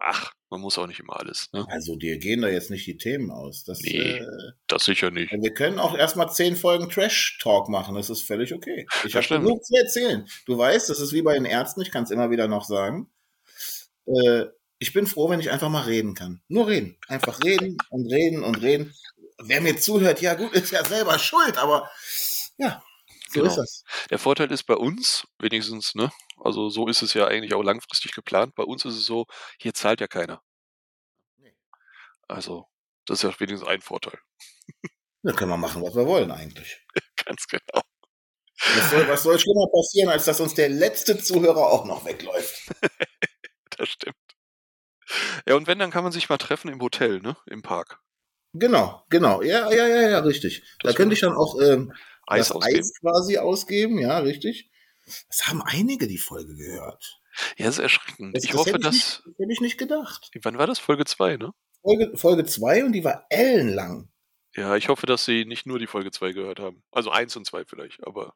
Ach, 0.00 0.32
man 0.48 0.60
muss 0.60 0.78
auch 0.78 0.86
nicht 0.86 1.00
immer 1.00 1.18
alles. 1.18 1.48
Ne? 1.52 1.66
Also 1.68 1.96
dir 1.96 2.18
gehen 2.18 2.40
da 2.40 2.48
jetzt 2.48 2.70
nicht 2.70 2.86
die 2.86 2.96
Themen 2.96 3.30
aus. 3.30 3.64
Das, 3.64 3.80
nee, 3.80 3.98
äh, 3.98 4.26
das 4.68 4.84
sicher 4.84 5.10
nicht. 5.10 5.32
Wir 5.32 5.52
können 5.52 5.78
auch 5.78 5.96
erstmal 5.96 6.32
zehn 6.32 6.56
Folgen 6.56 6.88
Trash-Talk 6.88 7.68
machen. 7.68 7.96
Das 7.96 8.08
ist 8.08 8.22
völlig 8.22 8.54
okay. 8.54 8.86
Ich 9.04 9.16
habe 9.16 9.26
genug 9.26 9.64
zu 9.64 9.74
erzählen. 9.76 10.26
Du 10.46 10.56
weißt, 10.56 10.88
das 10.88 11.00
ist 11.00 11.12
wie 11.12 11.22
bei 11.22 11.34
den 11.34 11.44
Ärzten. 11.44 11.82
Ich 11.82 11.90
kann 11.90 12.04
es 12.04 12.10
immer 12.10 12.30
wieder 12.30 12.46
noch 12.46 12.64
sagen. 12.64 13.10
Äh, 14.06 14.44
ich 14.78 14.92
bin 14.92 15.08
froh, 15.08 15.28
wenn 15.28 15.40
ich 15.40 15.50
einfach 15.50 15.68
mal 15.68 15.82
reden 15.82 16.14
kann. 16.14 16.40
Nur 16.46 16.68
reden. 16.68 16.96
Einfach 17.08 17.42
reden 17.42 17.76
und 17.90 18.06
reden 18.06 18.44
und 18.44 18.62
reden. 18.62 18.94
Wer 19.42 19.60
mir 19.60 19.76
zuhört, 19.76 20.20
ja 20.22 20.34
gut, 20.34 20.52
ist 20.52 20.70
ja 20.70 20.84
selber 20.84 21.18
schuld, 21.18 21.58
aber 21.58 21.90
ja, 22.56 22.82
so 23.28 23.40
genau. 23.40 23.50
ist 23.50 23.56
das. 23.56 23.82
Der 24.10 24.18
Vorteil 24.18 24.50
ist 24.50 24.64
bei 24.64 24.74
uns, 24.74 25.26
wenigstens, 25.38 25.94
ne? 25.94 26.10
Also 26.38 26.68
so 26.70 26.88
ist 26.88 27.02
es 27.02 27.14
ja 27.14 27.26
eigentlich 27.26 27.54
auch 27.54 27.62
langfristig 27.62 28.12
geplant. 28.12 28.54
Bei 28.54 28.62
uns 28.62 28.84
ist 28.84 28.94
es 28.94 29.06
so, 29.06 29.26
hier 29.58 29.74
zahlt 29.74 30.00
ja 30.00 30.06
keiner. 30.06 30.42
Nee. 31.36 31.54
Also, 32.26 32.66
das 33.06 33.18
ist 33.18 33.30
ja 33.30 33.40
wenigstens 33.40 33.68
ein 33.68 33.80
Vorteil. 33.80 34.18
Da 35.22 35.32
können 35.32 35.50
wir 35.50 35.56
machen, 35.56 35.82
was 35.82 35.94
wir 35.94 36.06
wollen 36.06 36.30
eigentlich. 36.30 36.84
Ganz 37.24 37.46
genau. 37.46 37.82
Was 38.76 38.90
soll, 38.90 39.08
was 39.08 39.22
soll 39.22 39.38
schlimmer 39.38 39.66
passieren, 39.72 40.08
als 40.10 40.24
dass 40.24 40.40
uns 40.40 40.54
der 40.54 40.68
letzte 40.68 41.18
Zuhörer 41.18 41.66
auch 41.66 41.84
noch 41.84 42.04
wegläuft? 42.04 42.70
das 43.76 43.88
stimmt. 43.88 44.16
Ja, 45.46 45.54
und 45.54 45.66
wenn, 45.66 45.78
dann 45.78 45.90
kann 45.90 46.02
man 46.02 46.12
sich 46.12 46.28
mal 46.28 46.38
treffen 46.38 46.68
im 46.68 46.80
Hotel, 46.80 47.20
ne? 47.20 47.36
Im 47.46 47.62
Park. 47.62 48.00
Genau, 48.52 49.04
genau. 49.10 49.42
Ja, 49.42 49.70
ja, 49.70 49.86
ja, 49.86 50.08
ja, 50.08 50.18
richtig. 50.20 50.62
Das 50.80 50.92
da 50.92 50.96
könnte 50.96 51.14
ich 51.14 51.20
dann 51.20 51.36
auch 51.36 51.60
ähm, 51.60 51.92
Eis, 52.30 52.52
ausgeben. 52.52 52.78
Eis 52.78 52.92
quasi 53.00 53.38
ausgeben, 53.38 53.98
ja, 53.98 54.18
richtig. 54.18 54.70
Das 55.28 55.48
haben 55.48 55.62
einige 55.62 56.06
die 56.06 56.18
Folge 56.18 56.54
gehört. 56.54 57.20
Ja, 57.56 57.66
das 57.66 57.78
ist 57.78 57.82
erschreckend. 57.82 58.36
Das, 58.36 58.44
ich 58.44 58.50
das 58.50 58.58
hoffe, 58.58 58.70
hätte 58.70 58.80
ich 58.80 58.84
dass. 58.84 58.94
Nicht, 58.94 59.22
das 59.24 59.34
hätte 59.38 59.52
ich 59.52 59.60
nicht 59.60 59.78
gedacht. 59.78 60.30
Wann 60.42 60.58
war 60.58 60.66
das? 60.66 60.78
Folge 60.78 61.04
2, 61.04 61.36
ne? 61.36 61.52
Folge, 61.82 62.16
Folge 62.16 62.44
2 62.44 62.84
und 62.84 62.92
die 62.92 63.04
war 63.04 63.26
ellenlang. 63.30 64.08
Ja, 64.54 64.76
ich 64.76 64.88
hoffe, 64.88 65.06
dass 65.06 65.24
sie 65.24 65.44
nicht 65.44 65.66
nur 65.66 65.78
die 65.78 65.86
Folge 65.86 66.10
2 66.10 66.32
gehört 66.32 66.58
haben. 66.58 66.82
Also 66.90 67.10
1 67.10 67.36
und 67.36 67.46
2 67.46 67.64
vielleicht, 67.64 68.06
aber. 68.06 68.34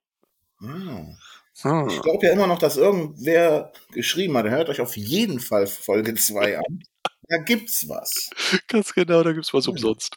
Hm. 0.58 1.16
Hm. 1.60 1.88
Ich 1.90 2.00
glaube 2.00 2.26
ja 2.26 2.32
immer 2.32 2.46
noch, 2.46 2.58
dass 2.58 2.76
irgendwer 2.76 3.72
geschrieben 3.92 4.36
hat, 4.36 4.46
hört 4.46 4.68
euch 4.68 4.80
auf 4.80 4.96
jeden 4.96 5.40
Fall 5.40 5.66
Folge 5.66 6.14
2 6.14 6.58
an. 6.58 6.82
Da 7.28 7.38
gibt's 7.38 7.88
was. 7.88 8.30
Ganz 8.68 8.94
genau, 8.94 9.22
da 9.22 9.32
gibt's 9.32 9.52
was 9.52 9.66
umsonst. 9.66 10.16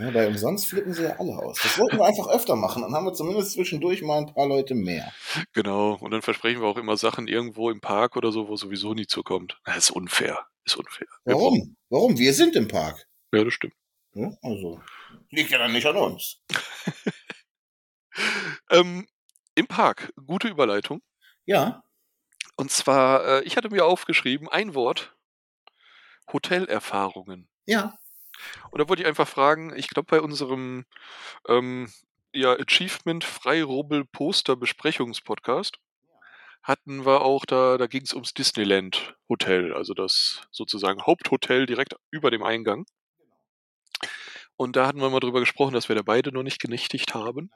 Ja, 0.00 0.10
bei 0.10 0.26
umsonst 0.26 0.66
flippen 0.66 0.94
sie 0.94 1.02
ja 1.02 1.18
alle 1.18 1.36
aus. 1.36 1.58
Das 1.62 1.78
wollten 1.78 1.98
wir 1.98 2.06
einfach 2.06 2.28
öfter 2.28 2.56
machen. 2.56 2.82
Dann 2.82 2.94
haben 2.94 3.04
wir 3.04 3.12
zumindest 3.12 3.52
zwischendurch 3.52 4.00
mal 4.00 4.18
ein 4.18 4.32
paar 4.32 4.46
Leute 4.46 4.74
mehr. 4.74 5.12
Genau. 5.52 5.98
Und 6.00 6.10
dann 6.10 6.22
versprechen 6.22 6.62
wir 6.62 6.68
auch 6.68 6.78
immer 6.78 6.96
Sachen 6.96 7.28
irgendwo 7.28 7.70
im 7.70 7.82
Park 7.82 8.16
oder 8.16 8.32
so, 8.32 8.48
wo 8.48 8.56
sowieso 8.56 8.94
nie 8.94 9.06
zukommt. 9.06 9.60
Das 9.64 9.76
ist 9.76 9.90
unfair. 9.90 10.46
Ist 10.64 10.76
unfair. 10.76 11.06
Warum? 11.24 11.76
Warum? 11.90 12.18
Wir 12.18 12.32
sind 12.32 12.56
im 12.56 12.66
Park. 12.66 13.06
Ja, 13.32 13.44
das 13.44 13.52
stimmt. 13.52 13.74
Ja, 14.14 14.32
also. 14.42 14.80
Liegt 15.30 15.50
ja 15.50 15.58
dann 15.58 15.72
nicht 15.72 15.86
an 15.86 15.96
uns. 15.96 16.40
ähm, 18.70 19.06
Im 19.54 19.66
Park. 19.66 20.12
Gute 20.26 20.48
Überleitung. 20.48 21.02
Ja. 21.44 21.84
Und 22.56 22.70
zwar, 22.70 23.26
äh, 23.26 23.44
ich 23.44 23.56
hatte 23.56 23.70
mir 23.70 23.84
aufgeschrieben, 23.84 24.48
ein 24.48 24.74
Wort. 24.74 25.14
Hotelerfahrungen. 26.32 27.48
Ja. 27.66 27.98
Und 28.70 28.80
da 28.80 28.88
wollte 28.88 29.02
ich 29.02 29.08
einfach 29.08 29.28
fragen, 29.28 29.74
ich 29.76 29.88
glaube 29.88 30.06
bei 30.10 30.20
unserem 30.20 30.84
ähm, 31.48 31.92
ja, 32.32 32.52
Achievement 32.52 33.24
Freirubbel 33.24 34.04
Poster 34.04 34.56
Besprechungspodcast 34.56 35.78
hatten 36.62 37.06
wir 37.06 37.22
auch 37.22 37.44
da, 37.46 37.78
da 37.78 37.86
ging 37.86 38.02
es 38.02 38.12
ums 38.12 38.34
Disneyland 38.34 39.14
Hotel, 39.28 39.72
also 39.72 39.94
das 39.94 40.42
sozusagen 40.50 41.02
Haupthotel 41.02 41.66
direkt 41.66 41.94
über 42.10 42.30
dem 42.30 42.42
Eingang. 42.42 42.84
Und 44.56 44.76
da 44.76 44.86
hatten 44.86 45.00
wir 45.00 45.08
mal 45.08 45.20
drüber 45.20 45.40
gesprochen, 45.40 45.72
dass 45.72 45.88
wir 45.88 45.96
da 45.96 46.02
beide 46.02 46.32
noch 46.32 46.42
nicht 46.42 46.60
genächtigt 46.60 47.14
haben. 47.14 47.50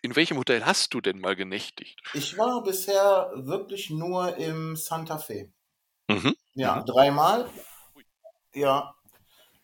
In 0.00 0.16
welchem 0.16 0.38
Hotel 0.38 0.64
hast 0.64 0.94
du 0.94 1.02
denn 1.02 1.18
mal 1.18 1.36
genächtigt? 1.36 2.00
Ich 2.14 2.38
war 2.38 2.62
bisher 2.62 3.30
wirklich 3.34 3.90
nur 3.90 4.36
im 4.38 4.74
Santa 4.74 5.18
Fe. 5.18 5.52
Mhm. 6.08 6.34
Ja, 6.54 6.76
mhm. 6.76 6.86
dreimal. 6.86 7.50
Ja, 8.54 8.94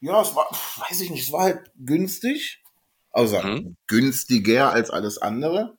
ja, 0.00 0.20
es 0.20 0.34
war, 0.34 0.46
weiß 0.88 1.00
ich 1.00 1.10
nicht, 1.10 1.24
es 1.24 1.32
war 1.32 1.42
halt 1.42 1.70
günstig. 1.76 2.62
Also 3.10 3.40
mhm. 3.40 3.76
günstiger 3.86 4.72
als 4.72 4.90
alles 4.90 5.18
andere. 5.18 5.76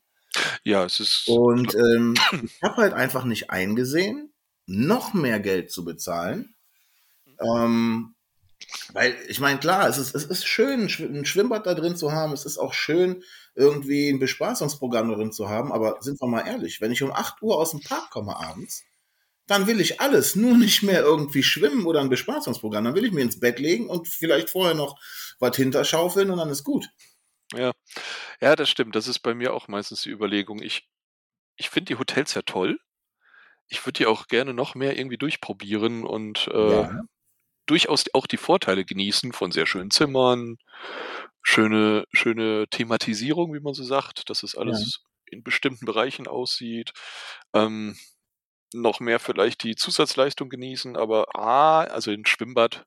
Ja, 0.63 0.83
es 0.85 0.99
ist. 0.99 1.27
Und 1.27 1.73
ähm, 1.75 2.15
ich 2.43 2.61
habe 2.61 2.77
halt 2.77 2.93
einfach 2.93 3.23
nicht 3.23 3.49
eingesehen, 3.49 4.33
noch 4.65 5.13
mehr 5.13 5.39
Geld 5.39 5.71
zu 5.71 5.83
bezahlen. 5.85 6.55
Ähm, 7.39 8.15
weil, 8.93 9.15
ich 9.27 9.39
meine, 9.39 9.59
klar, 9.59 9.87
es 9.87 9.97
ist, 9.97 10.13
es 10.13 10.25
ist 10.25 10.45
schön, 10.45 10.89
ein 10.99 11.25
Schwimmbad 11.25 11.65
da 11.65 11.73
drin 11.73 11.95
zu 11.95 12.11
haben. 12.11 12.33
Es 12.33 12.45
ist 12.45 12.57
auch 12.57 12.73
schön, 12.73 13.23
irgendwie 13.55 14.09
ein 14.09 14.19
Bespaßungsprogramm 14.19 15.09
drin 15.09 15.31
zu 15.31 15.49
haben. 15.49 15.71
Aber 15.71 15.97
sind 16.01 16.21
wir 16.21 16.27
mal 16.27 16.45
ehrlich, 16.45 16.81
wenn 16.81 16.91
ich 16.91 17.01
um 17.01 17.11
8 17.11 17.41
Uhr 17.41 17.57
aus 17.57 17.71
dem 17.71 17.81
Park 17.81 18.09
komme 18.09 18.35
abends, 18.35 18.83
dann 19.49 19.65
will 19.65 19.81
ich 19.81 19.99
alles, 19.99 20.35
nur 20.35 20.55
nicht 20.55 20.83
mehr 20.83 21.01
irgendwie 21.01 21.41
schwimmen 21.41 21.85
oder 21.85 22.01
ein 22.01 22.09
Bespaßungsprogramm. 22.09 22.83
Dann 22.83 22.95
will 22.95 23.05
ich 23.05 23.11
mir 23.11 23.21
ins 23.21 23.39
Bett 23.39 23.57
legen 23.57 23.89
und 23.89 24.07
vielleicht 24.07 24.51
vorher 24.51 24.75
noch 24.75 24.99
was 25.39 25.55
hinterschaufeln 25.57 26.29
und 26.29 26.37
dann 26.37 26.49
ist 26.49 26.63
gut. 26.63 26.87
Ja, 27.55 27.71
ja, 28.41 28.55
das 28.55 28.69
stimmt. 28.69 28.95
Das 28.95 29.07
ist 29.07 29.19
bei 29.19 29.33
mir 29.33 29.53
auch 29.53 29.67
meistens 29.67 30.03
die 30.03 30.11
Überlegung. 30.11 30.61
Ich, 30.61 30.87
ich 31.57 31.71
finde 31.71 31.93
die 31.93 31.99
Hotels 31.99 32.35
ja 32.35 32.43
toll. 32.43 32.79
Ich 33.67 33.83
würde 33.85 33.97
die 33.97 34.05
auch 34.05 34.27
gerne 34.27 34.53
noch 34.53 34.75
mehr 34.75 34.97
irgendwie 34.97 35.17
durchprobieren 35.17 36.05
und 36.05 36.47
äh, 36.53 36.71
ja. 36.71 37.01
durchaus 37.65 38.05
auch 38.13 38.27
die 38.27 38.37
Vorteile 38.37 38.85
genießen 38.85 39.33
von 39.33 39.51
sehr 39.51 39.65
schönen 39.65 39.89
Zimmern, 39.89 40.57
schöne, 41.41 42.05
schöne 42.11 42.67
Thematisierung, 42.69 43.53
wie 43.53 43.59
man 43.59 43.73
so 43.73 43.83
sagt, 43.83 44.29
dass 44.29 44.43
es 44.43 44.55
alles 44.55 45.01
ja. 45.01 45.37
in 45.37 45.43
bestimmten 45.43 45.85
Bereichen 45.85 46.27
aussieht. 46.27 46.91
Ähm, 47.53 47.97
noch 48.73 48.99
mehr 48.99 49.19
vielleicht 49.19 49.63
die 49.63 49.75
Zusatzleistung 49.75 50.49
genießen, 50.49 50.95
aber 50.95 51.35
A, 51.35 51.81
also 51.81 52.11
ein 52.11 52.25
Schwimmbad 52.25 52.85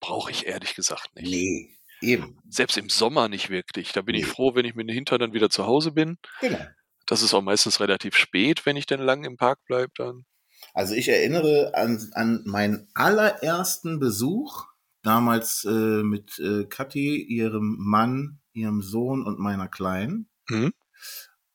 brauche 0.00 0.30
ich 0.30 0.46
ehrlich 0.46 0.74
gesagt 0.74 1.14
nicht. 1.14 1.30
Nee, 1.30 1.76
eben. 2.00 2.38
Selbst 2.48 2.76
im 2.76 2.88
Sommer 2.88 3.28
nicht 3.28 3.50
wirklich. 3.50 3.92
Da 3.92 4.02
bin 4.02 4.14
nee. 4.14 4.22
ich 4.22 4.26
froh, 4.26 4.54
wenn 4.54 4.64
ich 4.64 4.74
mit 4.74 4.88
dem 4.88 4.94
Hintern 4.94 5.20
dann 5.20 5.32
wieder 5.32 5.50
zu 5.50 5.66
Hause 5.66 5.92
bin. 5.92 6.18
Genau. 6.40 6.58
Das 7.06 7.22
ist 7.22 7.34
auch 7.34 7.42
meistens 7.42 7.80
relativ 7.80 8.16
spät, 8.16 8.66
wenn 8.66 8.76
ich 8.76 8.86
dann 8.86 9.00
lang 9.00 9.24
im 9.24 9.36
Park 9.36 9.64
bleibe 9.66 9.92
dann. 9.96 10.24
Also 10.72 10.94
ich 10.94 11.08
erinnere 11.08 11.72
an, 11.74 12.10
an 12.14 12.42
meinen 12.46 12.88
allerersten 12.94 14.00
Besuch, 14.00 14.66
damals 15.02 15.64
äh, 15.64 16.02
mit 16.02 16.38
äh, 16.38 16.64
Kathi, 16.64 17.22
ihrem 17.22 17.76
Mann, 17.78 18.40
ihrem 18.52 18.82
Sohn 18.82 19.24
und 19.24 19.38
meiner 19.38 19.68
Kleinen. 19.68 20.28
Mhm. 20.48 20.72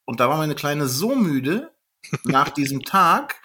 Und 0.05 0.19
da 0.19 0.29
war 0.29 0.37
meine 0.37 0.55
Kleine 0.55 0.87
so 0.87 1.15
müde 1.15 1.71
nach 2.23 2.49
diesem 2.49 2.81
Tag, 2.81 3.38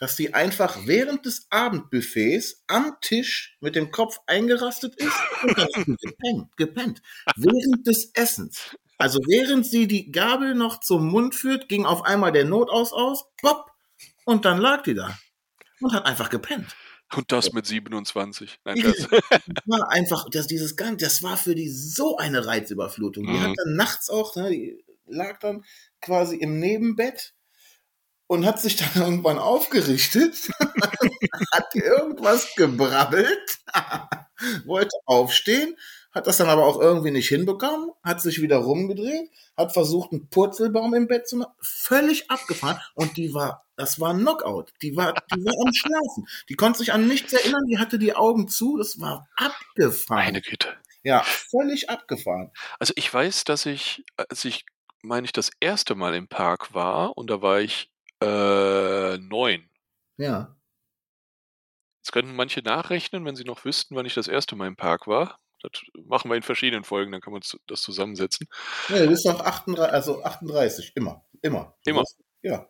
dass 0.00 0.16
die 0.16 0.32
einfach 0.34 0.86
während 0.86 1.26
des 1.26 1.46
Abendbuffets 1.50 2.64
am 2.66 2.96
Tisch 3.02 3.56
mit 3.60 3.76
dem 3.76 3.90
Kopf 3.90 4.18
eingerastet 4.26 4.96
ist 4.96 5.12
und 5.42 5.56
dann 5.56 5.68
gepennt, 6.00 6.56
gepennt. 6.56 7.02
Während 7.36 7.86
des 7.86 8.10
Essens. 8.14 8.76
Also 8.96 9.20
während 9.28 9.66
sie 9.66 9.86
die 9.86 10.10
Gabel 10.10 10.54
noch 10.54 10.80
zum 10.80 11.06
Mund 11.06 11.34
führt, 11.34 11.68
ging 11.68 11.84
auf 11.84 12.02
einmal 12.02 12.32
der 12.32 12.46
Notaus 12.46 12.92
aus, 12.92 13.26
pop, 13.40 13.70
und 14.24 14.44
dann 14.46 14.58
lag 14.58 14.82
die 14.82 14.94
da 14.94 15.18
und 15.80 15.92
hat 15.92 16.06
einfach 16.06 16.30
gepennt. 16.30 16.74
Und 17.14 17.30
das 17.32 17.52
mit 17.52 17.66
27. 17.66 18.58
Nein, 18.64 18.76
das 18.82 19.08
war 19.66 19.90
einfach, 19.90 20.26
das, 20.30 20.46
dieses 20.46 20.76
Ganze, 20.76 21.04
das 21.04 21.22
war 21.22 21.36
für 21.36 21.54
die 21.54 21.68
so 21.68 22.16
eine 22.16 22.46
Reizüberflutung. 22.46 23.26
Die 23.26 23.32
mhm. 23.32 23.40
hat 23.42 23.56
dann 23.56 23.76
nachts 23.76 24.08
auch, 24.08 24.34
ne, 24.36 24.50
die 24.50 24.84
lag 25.06 25.40
dann 25.40 25.64
quasi 26.00 26.36
im 26.36 26.58
Nebenbett 26.58 27.34
und 28.30 28.46
hat 28.46 28.60
sich 28.60 28.76
dann 28.76 28.90
irgendwann 28.94 29.40
aufgerichtet, 29.40 30.50
hat 31.52 31.74
irgendwas 31.74 32.54
gebrabbelt, 32.54 33.58
wollte 34.66 34.96
aufstehen, 35.04 35.76
hat 36.12 36.28
das 36.28 36.36
dann 36.36 36.48
aber 36.48 36.64
auch 36.64 36.80
irgendwie 36.80 37.10
nicht 37.10 37.28
hinbekommen, 37.28 37.90
hat 38.04 38.20
sich 38.20 38.40
wieder 38.40 38.58
rumgedreht, 38.58 39.28
hat 39.56 39.72
versucht, 39.72 40.12
einen 40.12 40.28
Purzelbaum 40.30 40.94
im 40.94 41.08
Bett 41.08 41.28
zu 41.28 41.38
machen, 41.38 41.52
völlig 41.60 42.30
abgefahren 42.30 42.78
und 42.94 43.16
die 43.16 43.34
war, 43.34 43.66
das 43.74 43.98
war 43.98 44.14
ein 44.14 44.20
Knockout, 44.20 44.72
die 44.80 44.96
war, 44.96 45.12
die 45.34 45.44
war 45.44 45.66
am 45.66 45.72
Schlafen, 45.72 46.28
die 46.48 46.54
konnte 46.54 46.78
sich 46.78 46.92
an 46.92 47.08
nichts 47.08 47.32
erinnern, 47.32 47.66
die 47.68 47.78
hatte 47.78 47.98
die 47.98 48.14
Augen 48.14 48.46
zu, 48.46 48.78
das 48.78 49.00
war 49.00 49.28
abgefahren. 49.34 50.24
Meine 50.24 50.40
Güte. 50.40 50.68
Ja, 51.02 51.24
völlig 51.24 51.90
abgefahren. 51.90 52.52
Also 52.78 52.92
ich 52.94 53.12
weiß, 53.12 53.42
dass 53.42 53.66
ich, 53.66 54.04
als 54.16 54.44
ich, 54.44 54.66
meine 55.02 55.24
ich, 55.24 55.32
das 55.32 55.50
erste 55.58 55.96
Mal 55.96 56.14
im 56.14 56.28
Park 56.28 56.74
war 56.74 57.18
und 57.18 57.28
da 57.28 57.42
war 57.42 57.60
ich 57.60 57.90
äh, 58.20 59.18
neun. 59.18 59.68
Ja. 60.16 60.56
Jetzt 61.98 62.12
könnten 62.12 62.34
manche 62.34 62.60
nachrechnen, 62.60 63.24
wenn 63.24 63.36
sie 63.36 63.44
noch 63.44 63.64
wüssten, 63.64 63.96
wann 63.96 64.06
ich 64.06 64.14
das 64.14 64.28
erste 64.28 64.56
Mal 64.56 64.68
im 64.68 64.76
Park 64.76 65.06
war. 65.06 65.38
Das 65.62 65.72
machen 66.06 66.30
wir 66.30 66.36
in 66.36 66.42
verschiedenen 66.42 66.84
Folgen, 66.84 67.12
dann 67.12 67.20
kann 67.20 67.32
man 67.32 67.42
das 67.66 67.82
zusammensetzen. 67.82 68.48
Nee, 68.88 69.00
du 69.00 69.08
bist 69.08 69.26
doch 69.26 69.40
38, 69.40 69.92
also 69.92 70.24
38, 70.24 70.92
immer. 70.94 71.24
Immer. 71.42 71.76
Immer. 71.84 72.04
ja. 72.42 72.66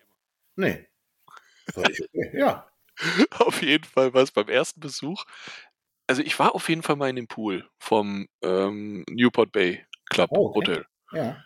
Nee. 0.56 0.86
Ja. 2.32 2.68
Auf 3.38 3.62
jeden 3.62 3.84
Fall 3.84 4.12
war 4.12 4.22
es 4.22 4.32
beim 4.32 4.48
ersten 4.48 4.80
Besuch. 4.80 5.24
Also 6.06 6.22
ich 6.22 6.36
war 6.40 6.56
auf 6.56 6.68
jeden 6.68 6.82
Fall 6.82 6.96
mal 6.96 7.08
in 7.08 7.14
dem 7.14 7.28
Pool 7.28 7.70
vom 7.78 8.28
ähm, 8.42 9.04
Newport 9.08 9.52
Bay 9.52 9.86
Club 10.06 10.30
oh, 10.32 10.48
okay. 10.48 10.58
Hotel. 10.58 10.86
Ja. 11.12 11.44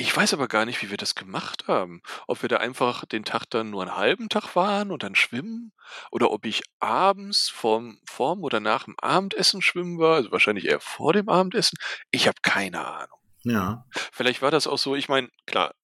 Ich 0.00 0.16
weiß 0.16 0.32
aber 0.32 0.48
gar 0.48 0.64
nicht, 0.64 0.80
wie 0.80 0.88
wir 0.88 0.96
das 0.96 1.14
gemacht 1.14 1.68
haben. 1.68 2.00
Ob 2.26 2.40
wir 2.40 2.48
da 2.48 2.56
einfach 2.56 3.04
den 3.04 3.22
Tag 3.22 3.44
dann 3.50 3.68
nur 3.68 3.82
einen 3.82 3.96
halben 3.96 4.30
Tag 4.30 4.56
waren 4.56 4.92
und 4.92 5.02
dann 5.02 5.14
schwimmen 5.14 5.72
oder 6.10 6.30
ob 6.30 6.46
ich 6.46 6.62
abends 6.78 7.50
vorm 7.50 7.98
vorm 8.08 8.42
oder 8.42 8.60
nach 8.60 8.84
dem 8.84 8.98
Abendessen 8.98 9.60
schwimmen 9.60 9.98
war, 9.98 10.16
also 10.16 10.32
wahrscheinlich 10.32 10.64
eher 10.64 10.80
vor 10.80 11.12
dem 11.12 11.28
Abendessen. 11.28 11.76
Ich 12.10 12.26
habe 12.26 12.38
keine 12.40 12.86
Ahnung. 12.86 13.18
Ja. 13.42 13.84
Vielleicht 14.10 14.40
war 14.40 14.50
das 14.50 14.66
auch 14.66 14.78
so, 14.78 14.96
ich 14.96 15.10
meine, 15.10 15.28
klar, 15.44 15.74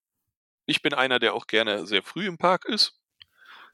ich 0.65 0.81
bin 0.81 0.95
einer, 0.95 1.19
der 1.19 1.35
auch 1.35 1.47
gerne 1.47 1.87
sehr 1.87 2.03
früh 2.03 2.27
im 2.27 2.39
Park 2.39 2.65
ist. 2.65 2.99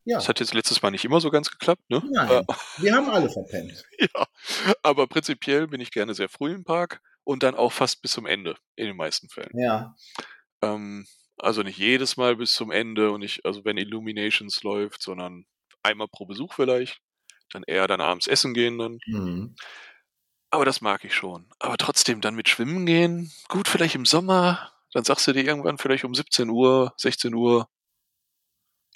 Ja. 0.05 0.17
Das 0.17 0.29
hat 0.29 0.41
jetzt 0.41 0.55
letztes 0.55 0.83
Mal 0.83 0.91
nicht 0.91 1.05
immer 1.05 1.21
so 1.21 1.31
ganz 1.31 1.53
geklappt, 1.53 1.89
ne? 1.89 2.03
Nein, 2.11 2.29
äh, 2.29 2.45
wir 2.79 2.97
haben 2.97 3.09
alle 3.09 3.31
verpennt. 3.31 3.85
ja, 4.01 4.27
aber 4.83 5.07
prinzipiell 5.07 5.69
bin 5.69 5.81
ich 5.81 5.93
gerne 5.93 6.15
sehr 6.15 6.29
früh 6.29 6.53
im 6.53 6.65
Park 6.65 7.01
und 7.25 7.43
dann 7.43 7.55
auch 7.55 7.73
fast 7.73 8.03
bis 8.03 8.13
zum 8.13 8.27
Ende 8.27 8.57
in 8.77 8.87
den 8.87 8.97
meisten 8.97 9.29
Fällen. 9.29 9.59
Ja. 9.59 9.95
Ähm, 10.63 11.07
Also 11.39 11.63
nicht 11.63 11.79
jedes 11.79 12.17
Mal 12.17 12.37
bis 12.37 12.55
zum 12.55 12.71
Ende 12.71 13.11
und 13.11 13.21
nicht, 13.21 13.45
also 13.45 13.65
wenn 13.65 13.77
Illuminations 13.77 14.63
läuft, 14.63 15.03
sondern 15.03 15.45
einmal 15.83 16.09
pro 16.09 16.27
Besuch 16.27 16.55
vielleicht. 16.55 17.01
Dann 17.51 17.65
eher 17.67 17.87
dann 17.89 18.01
abends 18.01 18.27
essen 18.27 18.55
gehen 18.55 18.79
dann. 18.79 18.99
Mhm. 19.07 19.57
Aber 20.51 20.65
das 20.65 20.81
mag 20.81 21.05
ich 21.05 21.15
schon. 21.15 21.49
Aber 21.59 21.77
trotzdem 21.79 22.21
dann 22.21 22.35
mit 22.35 22.49
Schwimmen 22.49 22.87
gehen, 22.87 23.33
gut, 23.49 23.69
vielleicht 23.69 23.95
im 23.95 24.07
Sommer, 24.07 24.73
dann 24.93 25.05
sagst 25.05 25.27
du 25.27 25.33
dir 25.33 25.45
irgendwann 25.45 25.79
vielleicht 25.79 26.05
um 26.05 26.15
17 26.15 26.51
Uhr, 26.51 26.93
16 26.97 27.35
Uhr, 27.35 27.69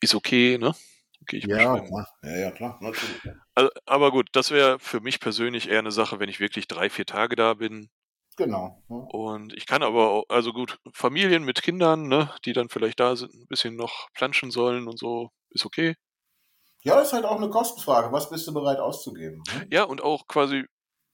ist 0.01 0.15
okay, 0.15 0.59
ne? 0.59 0.75
Okay, 1.23 1.39
ich 1.39 1.47
Ja, 1.47 1.59
schwimmen. 1.59 1.87
klar. 1.87 2.09
Ja, 2.23 2.37
ja, 2.37 2.51
klar. 2.51 2.79
Natürlich. 2.81 3.21
Also, 3.55 3.71
aber 3.87 4.11
gut, 4.13 4.29
das 4.33 4.51
wäre 4.51 4.79
für 4.79 5.01
mich 5.01 5.19
persönlich 5.19 5.69
eher 5.69 5.79
eine 5.79 5.91
Sache, 5.93 6.21
wenn 6.21 6.29
ich 6.29 6.41
wirklich 6.41 6.69
drei, 6.69 6.91
vier 6.91 7.07
Tage 7.07 7.37
da 7.37 7.55
bin. 7.55 7.89
Genau. 8.37 8.83
Ja. 8.89 8.97
Und 8.97 9.55
ich 9.55 9.67
kann 9.67 9.83
aber 9.83 10.11
auch, 10.11 10.25
also 10.29 10.53
gut, 10.53 10.79
Familien 10.93 11.45
mit 11.45 11.63
Kindern, 11.63 12.09
ne, 12.09 12.31
die 12.45 12.53
dann 12.53 12.69
vielleicht 12.69 13.01
da 13.01 13.17
sind, 13.17 13.33
ein 13.35 13.47
bisschen 13.49 13.77
noch 13.77 14.09
planschen 14.15 14.51
sollen 14.51 14.89
und 14.89 14.99
so, 14.99 15.31
ist 15.51 15.65
okay. 15.65 15.95
Ja, 16.83 17.01
ist 17.01 17.13
halt 17.13 17.25
auch 17.25 17.39
eine 17.39 17.51
Kostenfrage. 17.51 18.13
Was 18.13 18.31
bist 18.31 18.47
du 18.47 18.55
bereit 18.55 18.79
auszugeben? 18.79 19.43
Ne? 19.53 19.67
Ja, 19.73 19.85
und 19.85 20.03
auch 20.03 20.27
quasi, 20.29 20.65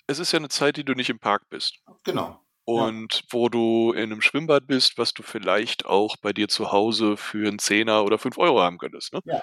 es 0.06 0.18
ist 0.18 0.32
ja 0.32 0.38
eine 0.38 0.48
Zeit, 0.48 0.76
die 0.76 0.84
du 0.84 0.94
nicht 0.94 1.10
im 1.10 1.18
Park 1.18 1.48
bist. 1.48 1.78
Genau. 2.04 2.38
Und 2.64 3.22
wo 3.30 3.48
du 3.48 3.92
in 3.92 4.12
einem 4.12 4.20
Schwimmbad 4.20 4.66
bist, 4.66 4.98
was 4.98 5.12
du 5.12 5.22
vielleicht 5.22 5.86
auch 5.86 6.16
bei 6.20 6.32
dir 6.32 6.48
zu 6.48 6.72
Hause 6.72 7.16
für 7.16 7.48
einen 7.48 7.58
Zehner 7.58 8.04
oder 8.04 8.18
fünf 8.18 8.38
Euro 8.38 8.60
haben 8.60 8.78
könntest. 8.78 9.12
Ne? 9.12 9.20
Ja. 9.24 9.42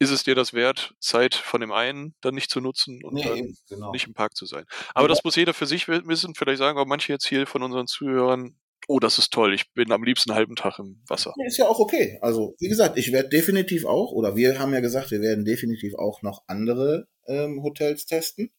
Ist 0.00 0.10
es 0.10 0.24
dir 0.24 0.34
das 0.34 0.54
wert, 0.54 0.94
Zeit 0.98 1.34
von 1.34 1.60
dem 1.60 1.72
einen 1.72 2.14
dann 2.22 2.34
nicht 2.34 2.50
zu 2.50 2.60
nutzen 2.60 3.04
und 3.04 3.14
Nee, 3.14 3.22
dann 3.22 3.36
eben, 3.36 3.56
genau. 3.68 3.92
nicht 3.92 4.06
im 4.06 4.14
Park 4.14 4.34
zu 4.34 4.46
sein? 4.46 4.64
Aber 4.94 5.08
das 5.08 5.22
muss 5.24 5.36
jeder 5.36 5.52
für 5.52 5.66
sich 5.66 5.88
wissen. 5.88 6.34
Vielleicht 6.34 6.58
sagen 6.58 6.78
auch 6.78 6.86
manche 6.86 7.12
jetzt 7.12 7.28
hier 7.28 7.46
von 7.46 7.62
unseren 7.62 7.86
Zuhörern, 7.86 8.56
oh, 8.88 8.98
das 8.98 9.18
ist 9.18 9.30
toll, 9.30 9.52
ich 9.52 9.72
bin 9.74 9.92
am 9.92 10.02
liebsten 10.02 10.30
einen 10.30 10.38
halben 10.38 10.56
Tag 10.56 10.78
im 10.78 11.02
Wasser. 11.06 11.34
Ja, 11.36 11.46
Ist 11.46 11.58
ja 11.58 11.68
auch 11.68 11.78
okay. 11.78 12.18
Also, 12.22 12.54
wie 12.58 12.68
gesagt, 12.68 12.96
ich 12.96 13.12
werde 13.12 13.28
definitiv 13.28 13.84
auch, 13.84 14.12
oder 14.12 14.36
wir 14.36 14.58
haben 14.58 14.72
ja 14.72 14.80
gesagt, 14.80 15.10
wir 15.10 15.20
werden 15.20 15.44
definitiv 15.44 15.94
auch 15.94 16.22
noch 16.22 16.44
andere 16.46 17.06
ähm, 17.26 17.62
Hotels 17.62 18.06
testen. 18.06 18.50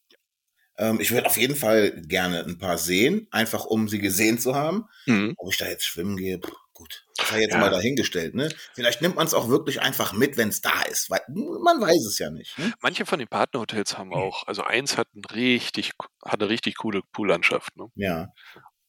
Ähm, 0.77 0.99
ich 1.01 1.11
würde 1.11 1.27
auf 1.27 1.37
jeden 1.37 1.55
Fall 1.55 2.01
gerne 2.07 2.45
ein 2.45 2.57
paar 2.57 2.77
sehen, 2.77 3.27
einfach 3.31 3.65
um 3.65 3.89
sie 3.89 3.99
gesehen 3.99 4.39
zu 4.39 4.55
haben. 4.55 4.85
Mhm. 5.05 5.33
Ob 5.37 5.51
ich 5.51 5.57
da 5.57 5.67
jetzt 5.67 5.85
schwimmen 5.85 6.17
gehe, 6.17 6.39
pff, 6.39 6.51
gut. 6.81 7.05
Das 7.17 7.29
sei 7.29 7.41
jetzt 7.41 7.53
Ja. 7.53 7.59
mal 7.59 7.69
dahingestellt, 7.69 8.33
ne? 8.35 8.49
Vielleicht 8.73 9.01
nimmt 9.01 9.15
man 9.15 9.27
es 9.27 9.33
auch 9.33 9.47
wirklich 9.49 9.81
einfach 9.81 10.13
mit, 10.13 10.37
wenn 10.37 10.49
es 10.49 10.61
da 10.61 10.81
ist, 10.83 11.09
weil 11.09 11.21
man 11.29 11.79
weiß 11.79 12.05
es 12.05 12.17
ja 12.19 12.29
nicht. 12.31 12.57
Ne? 12.57 12.73
Manche 12.81 13.05
von 13.05 13.19
den 13.19 13.27
Partnerhotels 13.27 13.97
haben 13.97 14.13
auch, 14.13 14.47
also 14.47 14.63
eins 14.63 14.97
hat, 14.97 15.07
ein 15.15 15.23
richtig, 15.25 15.91
hat 16.25 16.41
eine 16.41 16.49
richtig 16.49 16.77
coole 16.77 17.01
Poollandschaft. 17.13 17.75
Ne? 17.77 17.87
Ja. 17.95 18.29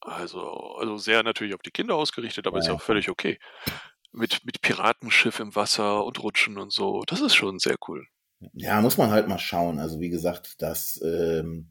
Also, 0.01 0.75
also 0.79 0.97
sehr 0.97 1.23
natürlich 1.23 1.53
auf 1.53 1.61
die 1.61 1.71
Kinder 1.71 1.95
ausgerichtet, 1.95 2.47
aber 2.47 2.57
ist 2.59 2.65
ja 2.65 2.71
Ja. 2.71 2.77
auch 2.77 2.81
völlig 2.81 3.09
okay. 3.09 3.39
Mit, 4.11 4.45
mit 4.45 4.61
Piratenschiff 4.61 5.39
im 5.39 5.55
Wasser 5.55 6.03
und 6.05 6.21
Rutschen 6.21 6.57
und 6.57 6.71
so. 6.71 7.03
Das 7.07 7.21
ist 7.21 7.35
schon 7.35 7.59
sehr 7.59 7.75
cool. 7.87 8.05
Ja, 8.53 8.81
muss 8.81 8.97
man 8.97 9.09
halt 9.11 9.27
mal 9.27 9.39
schauen. 9.39 9.79
Also 9.79 9.99
wie 10.01 10.09
gesagt, 10.09 10.55
das 10.61 10.99
ähm, 11.03 11.69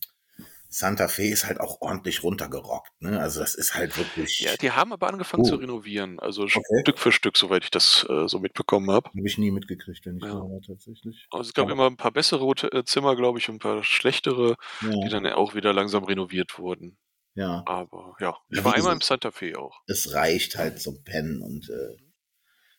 Santa 0.75 1.07
Fe 1.09 1.25
ist 1.25 1.45
halt 1.47 1.61
auch 1.61 1.81
ordentlich 1.83 2.23
runtergerockt. 2.23 2.91
Ne? 3.03 3.21
Also 3.21 3.41
das 3.41 3.55
ist 3.55 3.75
halt 3.75 3.97
wirklich. 3.99 4.41
Ja, 4.41 4.57
die 4.57 4.71
haben 4.71 4.93
aber 4.93 5.09
angefangen 5.09 5.43
Oh. 5.45 5.49
zu 5.49 5.57
renovieren. 5.57 6.19
Also 6.19 6.45
Okay. 6.45 6.63
Stück 6.81 6.99
für 6.99 7.13
Stück, 7.13 7.37
soweit 7.37 7.65
ich 7.65 7.71
das 7.71 8.07
äh, 8.09 8.27
so 8.27 8.39
mitbekommen 8.39 8.91
habe. 8.91 9.09
Habe 9.11 9.27
ich 9.27 9.37
nie 9.37 9.51
mitgekriegt, 9.51 10.07
wenn 10.07 10.17
ich 10.17 10.25
Ja. 10.25 10.35
war 10.35 10.61
tatsächlich. 10.67 11.27
Also 11.31 11.49
es 11.49 11.55
gab 11.55 11.65
Aber- 11.65 11.73
immer 11.73 11.87
ein 11.89 11.97
paar 11.99 12.11
bessere 12.11 12.45
äh, 12.73 12.85
Zimmer, 12.85 13.17
glaube 13.17 13.39
ich, 13.39 13.49
und 13.51 13.57
ein 13.57 13.59
paar 13.59 13.85
schlechtere, 13.85 14.57
die 14.81 14.87
Ja, 15.03 15.09
dann 15.11 15.27
auch 15.27 15.55
wieder 15.55 15.75
langsam 15.75 16.05
renoviert 16.05 16.59
wurden. 16.59 16.97
ja, 17.35 17.63
Aber 17.67 18.17
ja, 18.21 18.37
ich 18.49 18.59
Ja, 18.59 18.65
war 18.65 18.75
einmal 18.75 18.95
im. 18.95 19.01
Santa 19.03 19.31
Fe 19.31 19.59
auch. 19.59 19.83
es 19.87 20.15
reicht 20.15 20.57
halt 20.57 20.81
zum 20.81 21.05
Pennen 21.05 21.43
und 21.43 21.69
äh, 21.69 21.97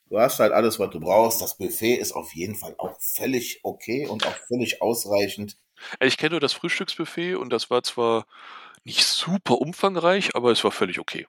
du 0.09 0.19
hast 0.19 0.39
halt 0.39 0.51
alles, 0.51 0.79
was 0.79 0.89
du 0.89 0.99
brauchst. 0.99 1.41
Das 1.41 1.57
Buffet 1.57 1.95
ist 1.95 2.13
auf 2.13 2.33
jeden 2.33 2.55
Fall 2.55 2.73
auch 2.79 2.99
völlig 2.99 3.59
okay 3.63 4.07
und 4.07 4.25
auch 4.25 4.35
völlig 4.47 4.81
ausreichend. 4.81 5.57
Ich 6.01 6.17
kenne 6.17 6.31
nur 6.31 6.39
das 6.39 6.53
Frühstücksbuffet 6.53 7.35
und 7.35 7.51
das 7.51 7.69
war 7.69 7.83
zwar 7.83 8.25
nicht 8.83 9.05
super 9.05 9.59
umfangreich, 9.59 10.35
aber 10.35 10.51
es 10.51 10.63
war 10.63 10.71
völlig 10.71 10.99
okay. 10.99 11.27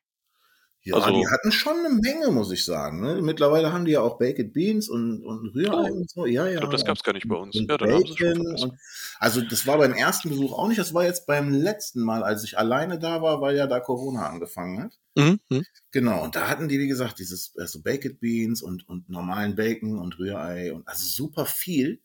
Ja, 0.87 0.97
Also- 0.97 1.19
die 1.19 1.27
hatten 1.27 1.51
schon 1.51 1.79
eine 1.79 1.89
Menge, 1.89 2.31
muss 2.31 2.53
ich 2.53 2.63
sagen. 2.63 3.01
Ne? 3.01 3.23
Mittlerweile 3.23 3.73
haben 3.73 3.87
die 3.87 3.93
ja 3.93 4.03
auch 4.03 4.19
Baked 4.19 4.53
Beans 4.53 4.91
und, 4.91 5.25
und 5.25 5.55
Rührei 5.55 5.91
Oh. 5.91 5.95
und 5.95 6.11
so. 6.11 6.27
Ja, 6.27 6.45
ja. 6.45 6.53
Ich 6.53 6.59
glaube, 6.59 6.73
das 6.73 6.85
gab 6.85 6.97
es 6.97 7.03
gar 7.03 7.15
nicht 7.15 7.27
bei 7.27 7.37
uns. 7.37 7.55
Ja, 7.57 8.33
und, 8.33 8.79
also 9.19 9.41
das 9.41 9.67
war 9.67 9.79
beim 9.79 9.95
ersten 9.95 10.29
Besuch 10.29 10.53
auch 10.53 10.69
nicht, 10.69 10.79
das 10.79 10.93
war 10.93 11.05
jetzt 11.05 11.27
beim 11.27 11.51
letzten 11.51 12.03
Mal, 12.03 12.23
als 12.23 12.45
ich 12.45 12.59
alleine 12.59 12.99
da 12.99 13.23
war, 13.23 13.41
weil 13.41 13.57
ja 13.57 13.67
da 13.67 13.81
Corona 13.81 14.29
angefangen 14.29 14.83
hat. 14.83 14.99
Mhm. 15.15 15.41
mhm. 15.49 15.65
Genau, 15.91 16.23
und 16.23 16.37
da 16.37 16.49
hatten 16.49 16.69
die, 16.69 16.79
wie 16.79 16.89
gesagt, 16.89 17.19
dieses 17.19 17.57
also 17.57 17.81
Baked 17.81 18.21
Beans 18.21 18.61
und, 18.61 18.87
und 18.87 19.09
normalen 19.09 19.55
Bacon 19.55 19.99
und 19.99 20.19
Rührei 20.19 20.75
und 20.75 20.87
also 20.87 21.07
super 21.07 21.47
viel. 21.47 22.03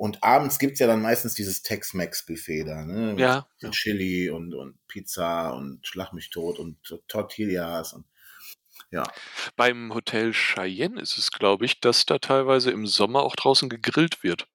Und 0.00 0.24
abends 0.24 0.58
gibt's 0.58 0.80
ja 0.80 0.86
dann 0.86 1.02
meistens 1.02 1.34
dieses 1.34 1.60
Tex-Mex-Buffet 1.60 2.64
da, 2.64 2.86
ne? 2.86 3.10
Mit, 3.12 3.20
Ja, 3.20 3.46
mit. 3.60 3.72
Chili 3.72 4.30
und, 4.30 4.54
und 4.54 4.78
Pizza 4.88 5.50
und 5.54 5.86
Schlag 5.86 6.14
mich 6.14 6.30
tot 6.30 6.58
und 6.58 6.78
Tortillas 7.06 7.92
und 7.92 8.06
ja. 8.90 9.02
Beim 9.56 9.92
Hotel 9.92 10.32
Cheyenne 10.32 10.98
ist 10.98 11.18
es, 11.18 11.30
glaube 11.30 11.66
ich, 11.66 11.80
dass 11.80 12.06
da 12.06 12.18
teilweise 12.18 12.70
im 12.70 12.86
Sommer 12.86 13.20
auch 13.24 13.36
draußen 13.36 13.68
gegrillt 13.68 14.22
wird. 14.22 14.48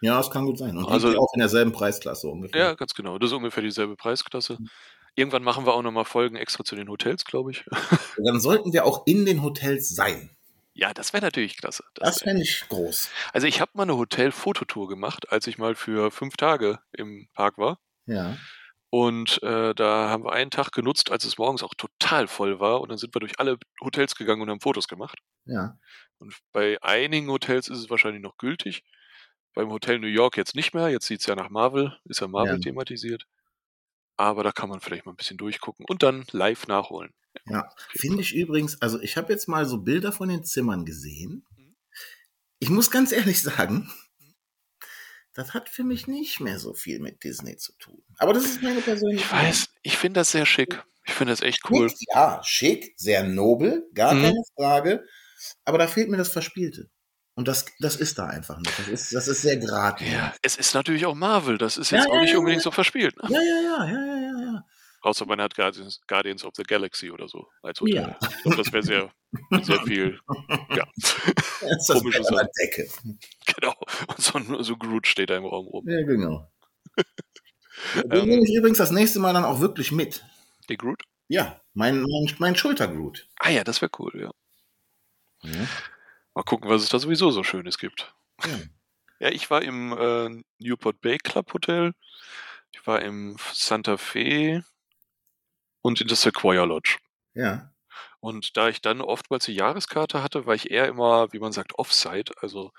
Ja, 0.00 0.16
das 0.16 0.30
kann 0.30 0.46
gut 0.46 0.56
sein. 0.56 0.74
Und 0.74 0.86
Also- 0.88 1.08
also, 1.08 1.20
auch 1.20 1.34
in 1.34 1.40
derselben 1.40 1.72
Preisklasse 1.72 2.28
ungefähr. 2.28 2.58
Ja, 2.58 2.74
ganz 2.74 2.94
genau. 2.94 3.18
Das 3.18 3.28
ist 3.30 3.36
ungefähr 3.36 3.62
dieselbe 3.62 3.94
Preisklasse. 3.94 4.56
Irgendwann 5.14 5.44
machen 5.44 5.66
wir 5.66 5.74
auch 5.74 5.82
nochmal 5.82 6.06
Folgen 6.06 6.36
extra 6.36 6.64
zu 6.64 6.76
den 6.76 6.88
Hotels, 6.88 7.26
glaube 7.26 7.50
ich. 7.50 7.62
Dann 8.24 8.40
sollten 8.40 8.72
wir 8.72 8.86
auch 8.86 9.06
in 9.06 9.26
den 9.26 9.42
Hotels 9.42 9.90
sein. 9.90 10.30
Ja, 10.74 10.92
das 10.94 11.12
wäre 11.12 11.22
natürlich 11.24 11.56
klasse. 11.56 11.84
Das 11.94 12.14
Das 12.14 12.18
fände 12.22 12.42
ich 12.42 12.66
groß. 12.68 13.10
also 13.32 13.46
ich 13.46 13.60
habe 13.60 13.72
mal 13.74 13.84
eine 13.84 13.96
Hotel-Fototour 13.96 14.88
gemacht, 14.88 15.30
als 15.30 15.46
ich 15.46 15.58
mal 15.58 15.74
für 15.74 16.10
fünf 16.10 16.36
Tage 16.36 16.80
im 16.92 17.28
Park 17.34 17.58
war. 17.58 17.78
Ja. 18.06 18.42
Und 18.90 19.42
äh, 19.42 19.74
da 19.74 20.10
haben 20.10 20.24
wir 20.24 20.32
einen 20.32 20.50
Tag 20.50 20.70
genutzt, 20.72 21.10
als 21.10 21.24
es 21.24 21.38
morgens 21.38 21.62
auch 21.62 21.72
total 21.74 22.28
voll 22.28 22.60
war. 22.60 22.80
Und 22.82 22.90
dann 22.90 22.98
sind 22.98 23.14
wir 23.14 23.20
durch 23.20 23.40
alle 23.40 23.56
Hotels 23.80 24.14
gegangen 24.14 24.42
und 24.42 24.50
haben 24.50 24.60
Fotos 24.60 24.86
gemacht. 24.86 25.18
Ja. 25.44 25.78
Und 26.18 26.36
bei 26.52 26.76
einigen 26.82 27.28
Hotels 27.30 27.68
ist 27.68 27.78
es 27.78 27.90
wahrscheinlich 27.90 28.22
noch 28.22 28.36
gültig. 28.36 28.82
Beim 29.54 29.70
Hotel 29.70 29.98
New 29.98 30.08
York 30.08 30.36
jetzt 30.36 30.54
nicht 30.54 30.74
mehr. 30.74 30.90
Jetzt 30.90 31.06
sieht 31.06 31.20
es 31.20 31.26
ja 31.26 31.34
nach 31.34 31.48
Marvel, 31.50 31.98
ist 32.04 32.20
ja 32.20 32.28
Marvel 32.28 32.56
Ja. 32.56 32.58
thematisiert. 32.58 33.26
Aber 34.16 34.44
da 34.44 34.52
kann 34.52 34.68
man 34.70 34.80
vielleicht 34.80 35.06
mal 35.06 35.12
ein 35.12 35.16
bisschen 35.16 35.38
durchgucken 35.38 35.86
und 35.88 36.02
dann 36.02 36.24
live 36.32 36.66
nachholen. 36.66 37.12
Ja. 37.46 37.68
Finde 37.96 38.20
ich 38.22 38.34
übrigens, 38.34 38.80
also 38.82 39.00
ich 39.00 39.16
habe 39.16 39.32
jetzt 39.32 39.48
mal 39.48 39.66
so 39.66 39.78
Bilder 39.78 40.12
von 40.12 40.28
den 40.28 40.44
Zimmern 40.44 40.84
gesehen. 40.84 41.46
Ich 42.58 42.70
muss 42.70 42.90
ganz 42.90 43.10
ehrlich 43.12 43.42
sagen, 43.42 43.90
das 45.34 45.54
hat 45.54 45.68
für 45.68 45.82
mich 45.84 46.06
nicht 46.06 46.40
mehr 46.40 46.58
so 46.58 46.74
viel 46.74 47.00
mit 47.00 47.24
Disney 47.24 47.56
zu 47.56 47.72
tun. 47.78 48.02
Aber 48.18 48.32
das 48.34 48.44
ist 48.44 48.62
meine 48.62 48.80
persönliche 48.80 49.24
Ich 49.24 49.32
weiß, 49.32 49.68
ich 49.82 49.96
finde 49.96 50.20
das 50.20 50.30
sehr 50.30 50.46
schick. 50.46 50.82
Ich 51.04 51.14
finde 51.14 51.32
das 51.32 51.40
echt 51.40 51.68
cool. 51.70 51.88
Schick, 51.88 51.98
Ja, 52.14 52.40
schick, 52.44 52.94
sehr 52.96 53.24
nobel, 53.24 53.88
gar 53.94 54.14
Mhm. 54.14 54.22
keine 54.22 54.42
Frage. 54.56 55.04
Aber 55.64 55.78
da 55.78 55.88
fehlt 55.88 56.08
mir 56.10 56.18
das 56.18 56.28
Verspielte. 56.28 56.88
Und 57.34 57.48
das, 57.48 57.64
das 57.80 57.96
ist 57.96 58.18
da 58.18 58.26
einfach 58.26 58.58
nicht. 58.58 58.78
Das 58.78 58.88
ist, 58.88 59.14
das 59.14 59.26
ist 59.26 59.40
sehr 59.42 59.56
geradlinig. 59.56 60.12
Ja, 60.14 60.34
es 60.42 60.54
ist 60.56 60.74
natürlich 60.74 61.06
auch 61.06 61.14
Marvel. 61.14 61.56
Das 61.58 61.78
ist 61.78 61.90
Ja, 61.90 61.98
jetzt 61.98 62.08
auch 62.08 62.14
ja, 62.16 62.20
nicht 62.20 62.32
ja, 62.32 62.38
unbedingt 62.38 62.60
ja. 62.60 62.64
so 62.64 62.70
verspielt. 62.70 63.16
Ne? 63.16 63.28
Ja, 63.30 63.40
ja, 63.40 63.60
ja, 63.62 63.84
ja, 63.86 64.06
ja, 64.06 64.06
ja, 64.06 64.21
ja. 64.21 64.21
Außer 65.02 65.26
man 65.26 65.40
hat 65.40 65.54
Guardians, 65.56 66.00
Guardians 66.06 66.44
of 66.44 66.52
the 66.56 66.62
Galaxy 66.62 67.10
oder 67.10 67.26
so 67.28 67.48
als 67.62 67.80
Hotel. 67.80 67.94
Ja. 67.96 68.18
Glaube, 68.42 68.56
das 68.56 68.72
wäre 68.72 68.82
sehr, 68.82 69.12
sehr 69.62 69.80
viel. 69.82 70.20
Ja, 70.76 70.84
Das 70.96 71.88
ist 71.88 71.92
Komische 71.92 72.22
Sache. 72.24 72.48
Decke. 72.62 72.88
genau. 73.54 73.74
Und 74.06 74.18
so, 74.20 74.62
so 74.62 74.76
Groot 74.76 75.06
steht 75.06 75.30
da 75.30 75.36
im 75.36 75.44
Raum 75.44 75.66
rum. 75.66 75.88
Ja, 75.88 76.02
genau. 76.06 76.50
Den 77.94 78.12
Ähm. 78.12 78.28
nehme 78.28 78.42
ich 78.44 78.54
übrigens 78.54 78.78
das 78.78 78.90
nächste 78.90 79.18
Mal 79.18 79.32
dann 79.32 79.44
auch 79.44 79.60
wirklich 79.60 79.90
mit. 79.92 80.24
Der 80.68 80.76
Groot? 80.76 81.02
Ja, 81.28 81.60
mein, 81.74 82.00
mein, 82.02 82.34
mein 82.38 82.56
Schultergroot. 82.56 83.26
Ah 83.38 83.50
ja, 83.50 83.64
das 83.64 83.80
wäre 83.82 83.90
cool, 83.98 84.12
ja. 84.14 84.30
Ja. 85.50 85.66
Mal 86.34 86.42
gucken, 86.44 86.70
was 86.70 86.82
es 86.82 86.88
da 86.90 86.98
sowieso 86.98 87.30
so 87.30 87.42
Schönes 87.42 87.78
gibt. 87.78 88.14
Ja. 88.44 88.58
Ja, 89.20 89.28
ich 89.30 89.50
war 89.50 89.62
im 89.62 89.92
äh, 89.92 90.42
Newport 90.58 91.00
Bay 91.00 91.18
Club 91.18 91.52
Hotel. 91.54 91.92
Ich 92.72 92.86
war 92.86 93.02
im 93.02 93.36
Santa 93.52 93.96
Fe 93.96 94.64
und 95.82 96.00
in 96.00 96.08
der 96.08 96.16
Sequoia 96.16 96.64
Lodge. 96.64 96.98
ja. 97.34 97.68
Und 98.20 98.56
da 98.56 98.68
ich 98.68 98.80
dann 98.80 99.00
oftmals 99.00 99.46
die 99.46 99.54
Jahreskarte 99.54 100.22
hatte, 100.22 100.46
war 100.46 100.54
ich 100.54 100.70
eher 100.70 100.86
immer, 100.86 101.32
wie 101.32 101.40
man 101.40 101.52
sagt, 101.52 101.76
Offsite, 101.78 102.32
also 102.40 102.70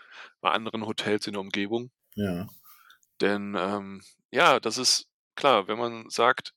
bei 0.42 0.50
anderen 0.52 0.86
Hotels 0.86 1.28
in 1.28 1.34
der 1.34 1.42
Umgebung. 1.42 1.92
Ja. 2.16 2.48
Denn 3.22 3.56
ähm, 3.58 4.02
ja, 4.32 4.60
das 4.60 4.78
ist 4.78 5.08
klar, 5.36 5.68
wenn 5.68 5.78
man 5.80 6.10
sagt, 6.10 6.54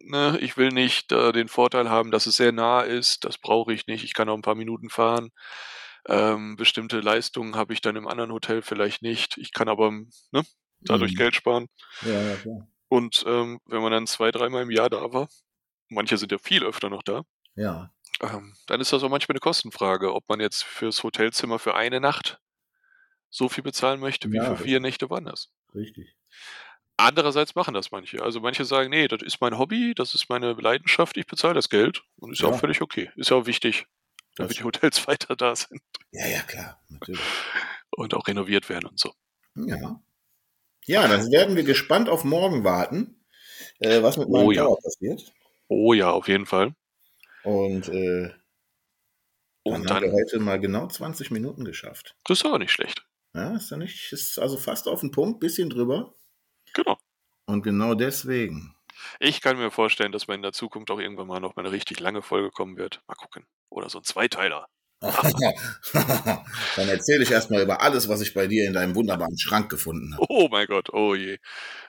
ne, 0.00 0.38
ich 0.40 0.56
will 0.56 0.68
nicht 0.70 1.12
äh, 1.12 1.32
den 1.32 1.48
Vorteil 1.48 1.90
haben, 1.90 2.10
dass 2.10 2.26
es 2.26 2.36
sehr 2.36 2.52
nah 2.52 2.80
ist, 2.82 3.24
das 3.24 3.38
brauche 3.38 3.72
ich 3.72 3.86
nicht, 3.86 4.04
ich 4.04 4.14
kann 4.14 4.28
auch 4.28 4.34
ein 4.36 4.42
paar 4.42 4.54
Minuten 4.54 4.90
fahren. 4.90 5.30
Ähm, 6.08 6.56
bestimmte 6.56 7.00
Leistungen 7.00 7.56
habe 7.56 7.72
ich 7.72 7.80
dann 7.80 7.96
im 7.96 8.06
anderen 8.06 8.32
Hotel 8.32 8.62
vielleicht 8.62 9.02
nicht. 9.02 9.38
Ich 9.38 9.52
kann 9.52 9.68
aber 9.68 9.90
ne, 9.90 10.44
dadurch 10.80 11.14
Mhm. 11.14 11.16
Geld 11.16 11.34
sparen. 11.34 11.66
Ja, 12.02 12.22
ja, 12.22 12.36
klar. 12.36 12.68
Und 12.88 13.24
ähm, 13.26 13.60
wenn 13.66 13.82
man 13.82 13.92
dann 13.92 14.06
zwei, 14.06 14.30
dreimal 14.30 14.62
im 14.62 14.70
Jahr 14.70 14.88
da 14.90 15.12
war, 15.12 15.28
manche 15.88 16.16
sind 16.18 16.32
ja 16.32 16.38
viel 16.38 16.64
öfter 16.64 16.88
noch 16.90 17.02
da, 17.02 17.22
Ja. 17.54 17.90
Ähm, 18.22 18.54
dann 18.66 18.80
ist 18.80 18.92
das 18.94 19.02
auch 19.02 19.10
manchmal 19.10 19.34
eine 19.34 19.40
Kostenfrage, 19.40 20.14
ob 20.14 20.26
man 20.28 20.40
jetzt 20.40 20.62
fürs 20.64 21.02
Hotelzimmer 21.02 21.58
für 21.58 21.74
eine 21.74 22.00
Nacht 22.00 22.40
so 23.28 23.48
viel 23.50 23.62
bezahlen 23.64 24.00
möchte, 24.00 24.30
wie 24.32 24.36
Ja, 24.36 24.54
für 24.54 24.62
vier 24.62 24.80
Nächte 24.80 25.10
woanders. 25.10 25.50
Richtig. 25.74 26.16
Andererseits 26.96 27.54
machen 27.54 27.74
das 27.74 27.90
manche. 27.90 28.22
Also 28.22 28.40
manche 28.40 28.64
sagen, 28.64 28.88
nee, 28.88 29.06
das 29.06 29.20
ist 29.20 29.40
mein 29.42 29.58
Hobby, 29.58 29.92
das 29.94 30.14
ist 30.14 30.30
meine 30.30 30.52
Leidenschaft, 30.54 31.18
ich 31.18 31.26
bezahle 31.26 31.52
das 31.54 31.68
Geld 31.68 32.04
und 32.16 32.32
ist 32.32 32.40
ja 32.40 32.48
auch 32.48 32.58
völlig 32.58 32.80
okay. 32.80 33.10
Ist 33.16 33.28
ja 33.30 33.36
auch 33.36 33.44
wichtig, 33.46 33.86
damit 34.36 34.50
Das- 34.52 34.56
die 34.58 34.64
Hotels 34.64 35.06
weiter 35.08 35.36
da 35.36 35.54
sind 35.54 35.82
Ja, 36.12 36.26
ja, 36.26 36.40
klar, 36.42 36.80
natürlich. 36.88 37.20
und 37.90 38.14
auch 38.14 38.26
renoviert 38.28 38.68
werden 38.70 38.86
und 38.86 38.98
so. 38.98 39.12
Ja. 39.56 40.00
Ja, 40.86 41.06
dann 41.08 41.30
werden 41.30 41.56
wir 41.56 41.64
gespannt 41.64 42.08
auf 42.08 42.24
morgen 42.24 42.64
warten, 42.64 43.24
äh, 43.80 44.02
was 44.02 44.16
mit 44.16 44.28
meinem 44.28 44.46
Oh 44.46 44.50
ja. 44.52 44.66
Passiert. 44.82 45.32
Oh 45.68 45.92
ja, 45.94 46.10
auf 46.10 46.28
jeden 46.28 46.46
Fall. 46.46 46.74
Und 47.42 47.88
äh, 47.88 48.30
dann 49.64 49.82
Und 49.82 49.90
haben 49.90 50.02
wir 50.02 50.08
dann, 50.08 50.12
heute 50.12 50.38
mal 50.40 50.60
genau 50.60 50.86
20 50.86 51.30
Minuten 51.30 51.64
geschafft. 51.64 52.16
das 52.24 52.38
ist 52.40 52.44
auch 52.46 52.58
nicht 52.58 52.72
schlecht. 52.72 53.04
Ja, 53.34 53.54
ist 53.56 53.70
ja 53.70 53.76
nicht, 53.76 54.12
ist 54.12 54.38
also 54.38 54.56
fast 54.56 54.88
auf 54.88 55.00
den 55.00 55.10
Punkt, 55.10 55.40
bisschen 55.40 55.68
drüber. 55.70 56.14
Genau. 56.74 56.98
Und 57.46 57.62
genau 57.62 57.94
deswegen. 57.94 58.74
Ich 59.20 59.40
kann 59.40 59.58
mir 59.58 59.70
vorstellen, 59.70 60.12
dass 60.12 60.26
man 60.26 60.36
in 60.36 60.42
der 60.42 60.52
Zukunft 60.52 60.90
auch 60.90 60.98
irgendwann 61.00 61.26
mal 61.26 61.40
noch 61.40 61.54
mal 61.56 61.62
eine 61.64 61.72
richtig 61.72 62.00
lange 62.00 62.22
Folge 62.22 62.50
kommen 62.50 62.76
wird. 62.76 63.02
Mal 63.06 63.14
gucken. 63.14 63.46
Oder 63.68 63.90
so 63.90 63.98
ein 63.98 64.04
Zweiteiler. 64.04 64.68
dann 66.76 66.88
erzähle 66.88 67.22
ich 67.22 67.30
erstmal 67.30 67.62
über 67.62 67.80
alles, 67.82 68.08
was 68.08 68.20
ich 68.20 68.34
bei 68.34 68.46
dir 68.46 68.66
in 68.66 68.72
deinem 68.72 68.94
wunderbaren 68.94 69.38
Schrank 69.38 69.68
gefunden 69.70 70.14
habe. 70.14 70.26
Oh 70.28 70.48
mein 70.50 70.66
Gott, 70.66 70.92
oh 70.92 71.14
je. 71.14 71.38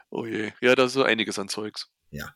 Oh 0.09 0.25
je. 0.25 0.51
Ja, 0.61 0.75
da 0.75 0.85
ist 0.85 0.93
so 0.93 1.03
einiges 1.03 1.39
an 1.39 1.47
Zeugs. 1.49 1.89
Ja. 2.11 2.33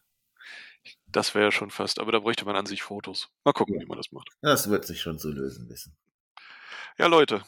Das 1.08 1.36
wäre 1.36 1.46
ja 1.46 1.52
schon 1.52 1.70
fast, 1.72 2.00
aber 2.00 2.12
da 2.12 2.20
bräuchte 2.20 2.46
man 2.46 2.56
an 2.56 2.66
sich 2.66 2.84
Fotos. 2.84 3.30
Mal 3.44 3.52
gucken, 3.54 3.76
Ja. 3.76 3.82
wie 3.82 3.86
man 3.86 3.98
das 3.98 4.12
macht. 4.12 4.30
Das 4.42 4.70
wird 4.70 4.86
sich 4.86 5.02
schon 5.02 5.20
zu 5.20 5.30
lösen 5.30 5.70
wissen. 5.70 5.96
Ja, 6.98 7.08
Leute. 7.08 7.44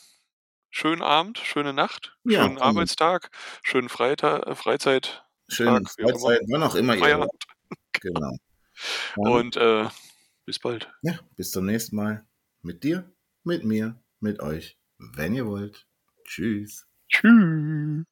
Schönen 0.69 1.01
Abend, 1.01 1.37
schöne 1.37 1.71
Nacht, 1.71 2.17
Ja, 2.23 2.43
schönen. 2.43 2.57
Arbeitstag, 2.57 3.29
schönen 3.61 3.89
Freitag, 3.89 4.47
äh, 4.47 4.55
Freizeit, 4.55 5.23
Schönen 5.47 5.85
Tag. 5.85 5.93
Freizeit, 5.93 6.41
wann 6.49 6.63
auch 6.63 6.73
immer 6.75 6.95
ihr. 6.95 7.27
Genau. 8.01 8.35
Und 9.15 9.55
äh, 9.55 9.87
bis 10.45 10.57
bald. 10.59 10.91
ja, 11.03 11.19
bis 11.35 11.51
zum 11.51 11.65
nächsten 11.67 11.95
Mal. 11.95 12.25
Mit 12.65 12.85
dir, 12.85 13.11
mit 13.43 13.65
mir, 13.65 14.01
mit 14.21 14.39
euch, 14.39 14.79
wenn 14.97 15.33
ihr 15.33 15.45
wollt. 15.45 15.85
Tschüss. 16.23 16.87
Tschüss. 17.09 18.05